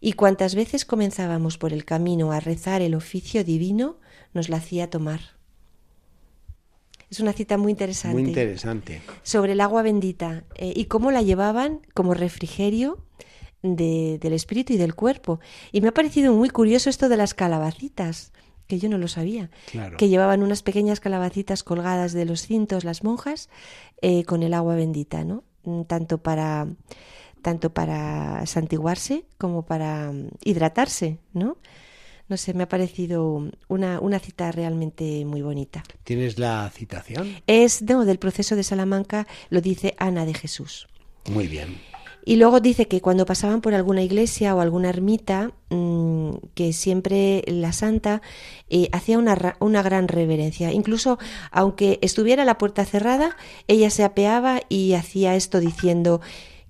Y 0.01 0.15
cuantas 0.15 0.55
veces 0.55 0.85
comenzábamos 0.85 1.59
por 1.59 1.73
el 1.73 1.85
camino 1.85 2.33
a 2.33 2.41
rezar 2.41 2.83
el 2.83 2.95
oficio 2.95 3.45
divino, 3.45 3.97
nos 4.33 4.49
la 4.49 4.59
hacía 4.59 4.91
tomar. 4.91 5.21
Es 7.15 7.21
una 7.21 7.33
cita 7.33 7.57
muy 7.59 7.71
interesante. 7.71 8.21
Muy 8.21 8.29
interesante. 8.29 9.01
Sobre 9.23 9.53
el 9.53 9.61
agua 9.61 9.83
bendita 9.83 10.43
eh, 10.57 10.73
y 10.75 10.87
cómo 10.87 11.13
la 11.13 11.23
llevaban 11.23 11.79
como 11.95 12.13
refrigerio 12.13 12.99
del 13.63 14.33
espíritu 14.33 14.73
y 14.73 14.79
del 14.79 14.97
cuerpo. 14.97 15.39
Y 15.71 15.81
me 15.81 15.87
ha 15.87 15.95
parecido 15.95 16.33
muy 16.33 16.51
curioso 16.51 16.91
esto 16.91 17.09
de 17.09 17.17
las 17.17 17.33
calabacitas, 17.33 18.33
que 18.67 18.81
yo 18.81 18.89
no 18.89 18.99
lo 18.99 19.07
sabía. 19.07 19.49
Que 19.97 20.09
llevaban 20.09 20.43
unas 20.43 20.65
pequeñas 20.65 20.99
calabacitas 20.99 21.63
colgadas 21.63 22.15
de 22.15 22.25
los 22.25 22.49
cintos 22.49 22.83
las 22.83 23.05
monjas 23.05 23.49
eh, 24.03 24.25
con 24.25 24.43
el 24.43 24.53
agua 24.53 24.75
bendita, 24.75 25.23
¿no? 25.23 25.45
Mm, 25.63 25.83
tanto 25.83 26.19
para 26.19 26.67
tanto 27.43 27.73
para 27.73 28.45
santiguarse 28.47 29.25
como 29.39 29.67
para 29.67 30.11
mm, 30.11 30.31
hidratarse, 30.43 31.21
¿no? 31.33 31.59
No 32.29 32.37
sé, 32.37 32.55
me 32.55 32.65
ha 32.65 32.69
parecido 32.69 33.51
una, 33.69 34.01
una 34.01 34.19
cita 34.19 34.51
realmente 34.51 35.25
muy 35.25 35.43
bonita. 35.43 35.83
¿Tienes 36.05 36.39
la 36.39 36.71
citación? 36.75 37.37
Es 37.47 37.83
no, 37.83 38.05
del 38.05 38.19
proceso 38.19 38.57
de 38.57 38.63
Salamanca, 38.63 39.27
lo 39.51 39.61
dice 39.61 39.95
Ana 39.99 40.25
de 40.25 40.35
Jesús. 40.35 40.89
Muy 41.31 41.49
bien. 41.49 41.79
Y 42.27 42.37
luego 42.37 42.61
dice 42.61 42.89
que 42.89 43.03
cuando 43.03 43.27
pasaban 43.27 43.61
por 43.61 43.75
alguna 43.75 44.03
iglesia 44.03 44.55
o 44.55 44.61
alguna 44.61 44.89
ermita, 44.89 45.53
mm, 45.69 46.31
que 46.55 46.73
siempre 46.73 47.43
la 47.47 47.73
santa 47.73 48.23
eh, 48.71 48.89
hacía 48.93 49.19
una, 49.19 49.57
una, 49.61 49.83
gran 49.83 50.09
reverencia. 50.09 50.73
Incluso 50.73 51.19
aunque 51.51 51.99
estuviera 52.01 52.47
la 52.47 52.57
puerta 52.57 52.87
cerrada, 52.87 53.37
ella 53.69 53.91
se 53.91 54.05
apeaba 54.05 54.63
y 54.71 54.95
hacía 54.95 55.35
esto 55.35 55.61
diciendo, 55.61 56.23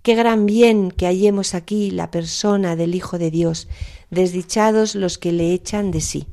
qué 0.05 0.15
gran 0.15 0.45
bien 0.45 0.91
que 0.91 1.07
hallemos 1.07 1.55
aquí 1.55 1.91
la 1.91 2.11
persona 2.11 2.77
del 2.77 2.95
Hijo 2.95 3.19
de 3.19 3.31
Dios, 3.31 3.69
desdichados 4.11 4.95
los 4.95 5.17
que 5.17 5.33
le 5.33 5.55
echan 5.55 5.91
de 5.91 6.03
sí. 6.03 6.27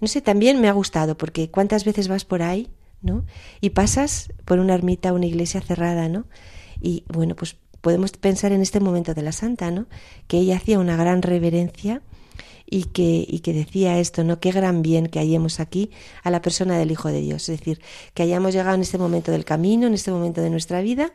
No 0.00 0.08
sé, 0.08 0.22
también 0.22 0.58
me 0.58 0.68
ha 0.68 0.72
gustado, 0.72 1.16
porque 1.16 1.50
cuántas 1.50 1.84
veces 1.84 2.08
vas 2.08 2.24
por 2.24 2.42
ahí, 2.42 2.70
¿no? 3.02 3.26
Y 3.60 3.70
pasas 3.70 4.32
por 4.46 4.58
una 4.58 4.72
ermita, 4.72 5.12
una 5.12 5.26
iglesia 5.26 5.60
cerrada, 5.60 6.08
¿no? 6.08 6.24
Y 6.80 7.04
bueno, 7.06 7.36
pues 7.36 7.56
podemos 7.82 8.12
pensar 8.12 8.52
en 8.52 8.62
este 8.62 8.80
momento 8.80 9.12
de 9.12 9.20
la 9.20 9.32
santa, 9.32 9.70
¿no? 9.70 9.84
Que 10.26 10.38
ella 10.38 10.56
hacía 10.56 10.78
una 10.78 10.96
gran 10.96 11.20
reverencia 11.20 12.00
y 12.64 12.84
que, 12.84 13.26
y 13.28 13.40
que 13.40 13.52
decía 13.52 13.98
esto, 13.98 14.24
¿no? 14.24 14.40
Qué 14.40 14.50
gran 14.50 14.80
bien 14.80 15.08
que 15.08 15.18
hallemos 15.18 15.60
aquí 15.60 15.90
a 16.22 16.30
la 16.30 16.40
persona 16.40 16.78
del 16.78 16.90
Hijo 16.90 17.10
de 17.10 17.20
Dios. 17.20 17.50
Es 17.50 17.58
decir, 17.58 17.82
que 18.14 18.22
hayamos 18.22 18.54
llegado 18.54 18.76
en 18.76 18.80
este 18.80 18.96
momento 18.96 19.30
del 19.30 19.44
camino, 19.44 19.86
en 19.86 19.92
este 19.92 20.10
momento 20.10 20.40
de 20.40 20.48
nuestra 20.48 20.80
vida, 20.80 21.12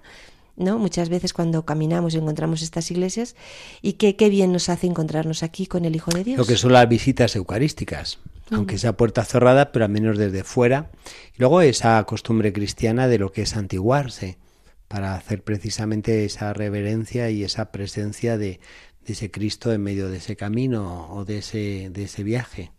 ¿no? 0.60 0.78
Muchas 0.78 1.10
veces 1.10 1.34
cuando 1.34 1.66
caminamos 1.66 2.14
encontramos 2.14 2.62
estas 2.62 2.92
iglesias 2.92 3.36
y 3.82 3.94
que 3.94 4.16
qué 4.16 4.30
bien 4.30 4.52
nos 4.52 4.70
hace 4.70 4.88
encontrarnos 4.88 5.42
aquí 5.42 5.66
con 5.66 5.86
el 5.86 5.96
Hijo 5.96 6.12
de 6.12 6.24
Dios. 6.24 6.38
Lo 6.38 6.46
que 6.46 6.58
son 6.58 6.74
las 6.74 6.88
visitas 6.88 7.36
eucarísticas, 7.36 8.20
aunque 8.52 8.78
sea 8.78 8.98
puerta 8.98 9.26
cerrada, 9.26 9.72
pero 9.72 9.86
al 9.86 9.92
menos 9.92 10.18
desde 10.18 10.44
fuera. 10.44 10.92
Y 11.36 11.40
luego 11.40 11.62
esa 11.62 12.04
costumbre 12.04 12.54
cristiana 12.54 13.08
de 13.08 13.18
lo 13.18 13.32
que 13.32 13.44
es 13.44 13.56
antiguarse, 13.56 14.38
para 14.88 15.14
hacer 15.14 15.44
precisamente 15.44 16.26
esa 16.26 16.52
reverencia 16.52 17.30
y 17.30 17.44
esa 17.44 17.72
presencia 17.72 18.40
de, 18.40 18.60
de 19.06 19.14
ese 19.14 19.32
Cristo 19.32 19.72
en 19.72 19.82
medio 19.82 20.10
de 20.10 20.18
ese 20.18 20.36
camino 20.36 21.08
o 21.12 21.26
de 21.26 21.38
ese, 21.38 21.90
de 21.92 22.04
ese 22.04 22.24
viaje. 22.24 22.72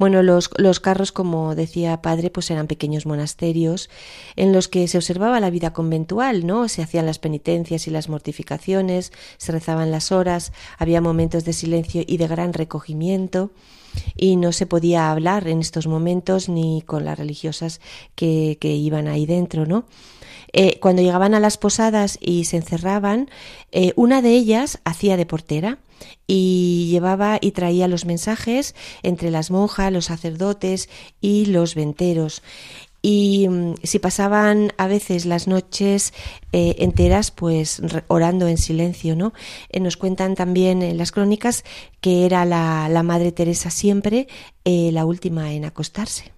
Bueno, 0.00 0.22
los, 0.22 0.48
los, 0.56 0.80
carros, 0.80 1.12
como 1.12 1.54
decía 1.54 2.00
padre, 2.00 2.30
pues 2.30 2.50
eran 2.50 2.68
pequeños 2.68 3.04
monasterios 3.04 3.90
en 4.34 4.50
los 4.50 4.66
que 4.66 4.88
se 4.88 4.96
observaba 4.96 5.40
la 5.40 5.50
vida 5.50 5.74
conventual, 5.74 6.46
¿no? 6.46 6.68
Se 6.68 6.80
hacían 6.80 7.04
las 7.04 7.18
penitencias 7.18 7.86
y 7.86 7.90
las 7.90 8.08
mortificaciones, 8.08 9.12
se 9.36 9.52
rezaban 9.52 9.90
las 9.90 10.10
horas, 10.10 10.54
había 10.78 11.02
momentos 11.02 11.44
de 11.44 11.52
silencio 11.52 12.02
y 12.06 12.16
de 12.16 12.28
gran 12.28 12.54
recogimiento 12.54 13.50
y 14.16 14.36
no 14.36 14.52
se 14.52 14.64
podía 14.64 15.10
hablar 15.10 15.46
en 15.48 15.60
estos 15.60 15.86
momentos 15.86 16.48
ni 16.48 16.80
con 16.80 17.04
las 17.04 17.18
religiosas 17.18 17.82
que, 18.14 18.56
que 18.58 18.72
iban 18.72 19.06
ahí 19.06 19.26
dentro, 19.26 19.66
¿no? 19.66 19.84
Eh, 20.54 20.78
cuando 20.80 21.02
llegaban 21.02 21.34
a 21.34 21.40
las 21.40 21.58
posadas 21.58 22.16
y 22.22 22.46
se 22.46 22.56
encerraban, 22.56 23.28
eh, 23.70 23.92
una 23.96 24.22
de 24.22 24.30
ellas 24.30 24.80
hacía 24.82 25.18
de 25.18 25.26
portera 25.26 25.76
y 26.26 26.88
llevaba 26.90 27.38
y 27.40 27.52
traía 27.52 27.88
los 27.88 28.04
mensajes 28.04 28.74
entre 29.02 29.30
las 29.30 29.50
monjas, 29.50 29.92
los 29.92 30.06
sacerdotes 30.06 30.88
y 31.20 31.46
los 31.46 31.74
venteros. 31.74 32.42
Y 33.02 33.48
mm, 33.48 33.74
si 33.82 33.98
pasaban 33.98 34.72
a 34.76 34.86
veces 34.86 35.24
las 35.24 35.46
noches 35.46 36.12
eh, 36.52 36.76
enteras, 36.78 37.30
pues 37.30 37.80
orando 38.08 38.46
en 38.48 38.58
silencio, 38.58 39.16
¿no? 39.16 39.32
nos 39.78 39.96
cuentan 39.96 40.34
también 40.34 40.82
en 40.82 40.98
las 40.98 41.12
crónicas 41.12 41.64
que 42.00 42.26
era 42.26 42.44
la, 42.44 42.88
la 42.88 43.02
Madre 43.02 43.32
Teresa 43.32 43.70
siempre 43.70 44.28
la 44.64 45.04
última 45.04 45.52
en 45.52 45.64
acostarse. 45.64 46.32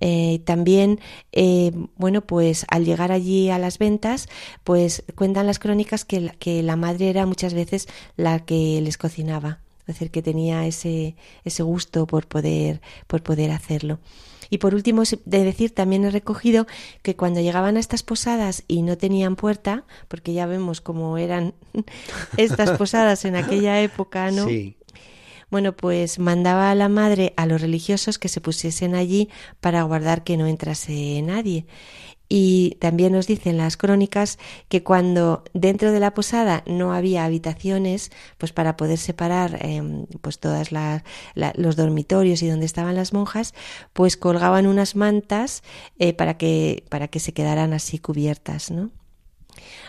Eh, 0.00 0.40
también, 0.44 1.00
eh, 1.32 1.72
bueno, 1.96 2.22
pues 2.22 2.64
al 2.68 2.84
llegar 2.84 3.12
allí 3.12 3.50
a 3.50 3.58
las 3.58 3.78
ventas, 3.78 4.28
pues 4.64 5.04
cuentan 5.14 5.46
las 5.46 5.58
crónicas 5.58 6.04
que 6.04 6.20
la, 6.20 6.32
que 6.32 6.62
la 6.62 6.76
madre 6.76 7.10
era 7.10 7.26
muchas 7.26 7.54
veces 7.54 7.88
la 8.16 8.44
que 8.44 8.80
les 8.80 8.98
cocinaba, 8.98 9.60
es 9.80 9.86
decir, 9.86 10.10
que 10.10 10.22
tenía 10.22 10.66
ese, 10.66 11.16
ese 11.44 11.62
gusto 11.62 12.06
por 12.06 12.26
poder, 12.26 12.80
por 13.06 13.22
poder 13.22 13.50
hacerlo. 13.50 13.98
Y 14.50 14.58
por 14.58 14.74
último, 14.74 15.02
de 15.26 15.44
decir, 15.44 15.74
también 15.74 16.04
he 16.06 16.10
recogido 16.10 16.66
que 17.02 17.16
cuando 17.16 17.40
llegaban 17.40 17.76
a 17.76 17.80
estas 17.80 18.02
posadas 18.02 18.64
y 18.66 18.80
no 18.80 18.96
tenían 18.96 19.36
puerta, 19.36 19.84
porque 20.08 20.32
ya 20.32 20.46
vemos 20.46 20.80
cómo 20.80 21.18
eran 21.18 21.52
estas 22.38 22.78
posadas 22.78 23.26
en 23.26 23.36
aquella 23.36 23.82
época, 23.82 24.30
¿no? 24.30 24.46
Sí 24.46 24.77
bueno, 25.50 25.74
pues 25.74 26.18
mandaba 26.18 26.70
a 26.70 26.74
la 26.74 26.88
madre 26.88 27.34
a 27.36 27.46
los 27.46 27.60
religiosos 27.60 28.18
que 28.18 28.28
se 28.28 28.40
pusiesen 28.40 28.94
allí 28.94 29.28
para 29.60 29.82
guardar 29.82 30.24
que 30.24 30.36
no 30.36 30.46
entrase 30.46 31.22
nadie. 31.22 31.66
Y 32.28 32.76
también 32.80 33.12
nos 33.12 33.26
dicen 33.26 33.56
las 33.56 33.78
crónicas 33.78 34.38
que 34.68 34.82
cuando 34.82 35.44
dentro 35.54 35.92
de 35.92 36.00
la 36.00 36.12
posada 36.12 36.62
no 36.66 36.92
había 36.92 37.24
habitaciones, 37.24 38.10
pues 38.36 38.52
para 38.52 38.76
poder 38.76 38.98
separar 38.98 39.58
eh, 39.62 39.82
pues 40.20 40.38
todas 40.38 40.70
las, 40.70 41.02
los 41.34 41.76
dormitorios 41.76 42.42
y 42.42 42.48
donde 42.48 42.66
estaban 42.66 42.96
las 42.96 43.14
monjas, 43.14 43.54
pues 43.94 44.18
colgaban 44.18 44.66
unas 44.66 44.94
mantas 44.94 45.62
eh, 45.98 46.12
para 46.12 46.36
que 46.36 46.84
para 46.90 47.08
que 47.08 47.20
se 47.20 47.32
quedaran 47.32 47.72
así 47.72 47.98
cubiertas, 47.98 48.70
¿no? 48.70 48.90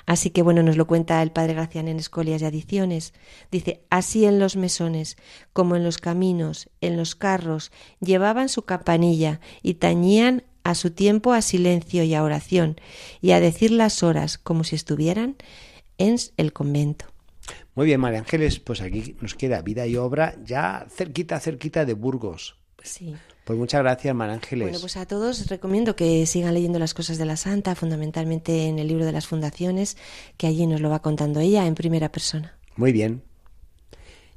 Así 0.05 0.29
que 0.29 0.41
bueno, 0.41 0.63
nos 0.63 0.77
lo 0.77 0.88
cuenta 0.88 1.21
el 1.21 1.32
padre 1.32 1.53
Gracián 1.53 1.88
en 1.88 1.97
Escolias 1.97 2.41
y 2.41 2.45
Adiciones. 2.45 3.13
Dice, 3.51 3.82
así 3.89 4.25
en 4.25 4.39
los 4.39 4.55
mesones, 4.55 5.17
como 5.53 5.75
en 5.75 5.84
los 5.84 5.97
caminos, 5.97 6.69
en 6.82 6.97
los 6.97 7.15
carros, 7.15 7.71
llevaban 7.99 8.49
su 8.49 8.63
campanilla 8.63 9.39
y 9.62 9.75
tañían 9.75 10.43
a 10.63 10.75
su 10.75 10.91
tiempo 10.91 11.34
a 11.34 11.41
silencio 11.41 12.03
y 12.03 12.13
a 12.13 12.23
oración, 12.23 12.79
y 13.21 13.32
a 13.32 13.39
decir 13.39 13.71
las 13.71 14.03
horas 14.03 14.38
como 14.38 14.63
si 14.63 14.75
estuvieran 14.75 15.36
en 15.97 16.17
el 16.38 16.53
convento. 16.53 17.05
Muy 17.75 17.86
bien, 17.86 17.99
María 17.99 18.19
Ángeles, 18.19 18.60
pues 18.60 18.82
aquí 18.82 19.15
nos 19.21 19.36
queda 19.36 19.62
vida 19.62 19.88
y 19.88 19.95
obra 19.95 20.36
ya 20.43 20.86
cerquita, 20.89 21.39
cerquita 21.39 21.86
de 21.86 21.93
Burgos. 21.93 22.58
Sí. 22.84 23.15
Pues 23.49 23.57
muchas 23.57 23.81
gracias, 23.81 24.15
Ángeles. 24.15 24.67
Bueno, 24.67 24.79
pues 24.79 24.95
a 24.95 25.07
todos 25.07 25.47
recomiendo 25.47 25.95
que 25.95 26.27
sigan 26.27 26.53
leyendo 26.53 26.77
las 26.77 26.93
cosas 26.93 27.17
de 27.17 27.25
la 27.25 27.35
Santa, 27.35 27.73
fundamentalmente 27.73 28.67
en 28.67 28.77
el 28.77 28.88
libro 28.88 29.05
de 29.07 29.12
las 29.12 29.25
fundaciones, 29.25 29.97
que 30.38 30.45
allí 30.45 30.67
nos 30.67 30.81
lo 30.81 30.91
va 30.91 31.01
contando 31.01 31.39
ella 31.39 31.65
en 31.65 31.73
primera 31.73 32.12
persona. 32.12 32.59
Muy 32.75 32.91
bien. 32.91 33.23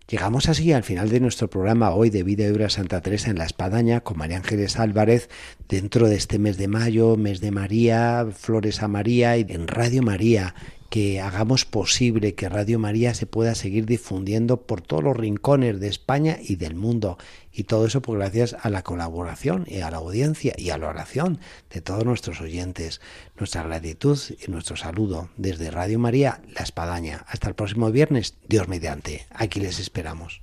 Llegamos 0.08 0.48
así 0.48 0.72
al 0.72 0.82
final 0.82 1.10
de 1.10 1.20
nuestro 1.20 1.50
programa 1.50 1.90
hoy 1.90 2.08
de 2.08 2.22
Vida 2.22 2.46
y 2.46 2.52
Obra 2.52 2.70
Santa 2.70 3.02
Teresa 3.02 3.28
en 3.28 3.36
la 3.36 3.44
Espadaña 3.44 4.00
con 4.00 4.16
María 4.16 4.38
Ángeles 4.38 4.78
Álvarez 4.78 5.28
dentro 5.68 6.08
de 6.08 6.16
este 6.16 6.38
mes 6.38 6.56
de 6.56 6.68
mayo, 6.68 7.18
mes 7.18 7.42
de 7.42 7.50
María, 7.50 8.26
Flores 8.34 8.82
a 8.82 8.88
María 8.88 9.36
y 9.36 9.44
en 9.46 9.68
Radio 9.68 10.02
María 10.02 10.54
que 10.92 11.22
hagamos 11.22 11.64
posible 11.64 12.34
que 12.34 12.50
Radio 12.50 12.78
María 12.78 13.14
se 13.14 13.24
pueda 13.24 13.54
seguir 13.54 13.86
difundiendo 13.86 14.66
por 14.66 14.82
todos 14.82 15.02
los 15.02 15.16
rincones 15.16 15.80
de 15.80 15.88
España 15.88 16.36
y 16.38 16.56
del 16.56 16.74
mundo. 16.74 17.16
Y 17.50 17.64
todo 17.64 17.86
eso 17.86 18.02
pues 18.02 18.18
gracias 18.18 18.54
a 18.60 18.68
la 18.68 18.82
colaboración 18.82 19.64
y 19.66 19.80
a 19.80 19.90
la 19.90 19.96
audiencia 19.96 20.52
y 20.58 20.68
a 20.68 20.76
la 20.76 20.88
oración 20.88 21.40
de 21.70 21.80
todos 21.80 22.04
nuestros 22.04 22.42
oyentes. 22.42 23.00
Nuestra 23.38 23.62
gratitud 23.62 24.18
y 24.46 24.50
nuestro 24.50 24.76
saludo 24.76 25.30
desde 25.38 25.70
Radio 25.70 25.98
María, 25.98 26.42
La 26.54 26.60
Espadaña. 26.60 27.24
Hasta 27.26 27.48
el 27.48 27.54
próximo 27.54 27.90
viernes, 27.90 28.34
Dios 28.46 28.68
mediante. 28.68 29.24
Aquí 29.30 29.60
les 29.60 29.78
esperamos. 29.78 30.42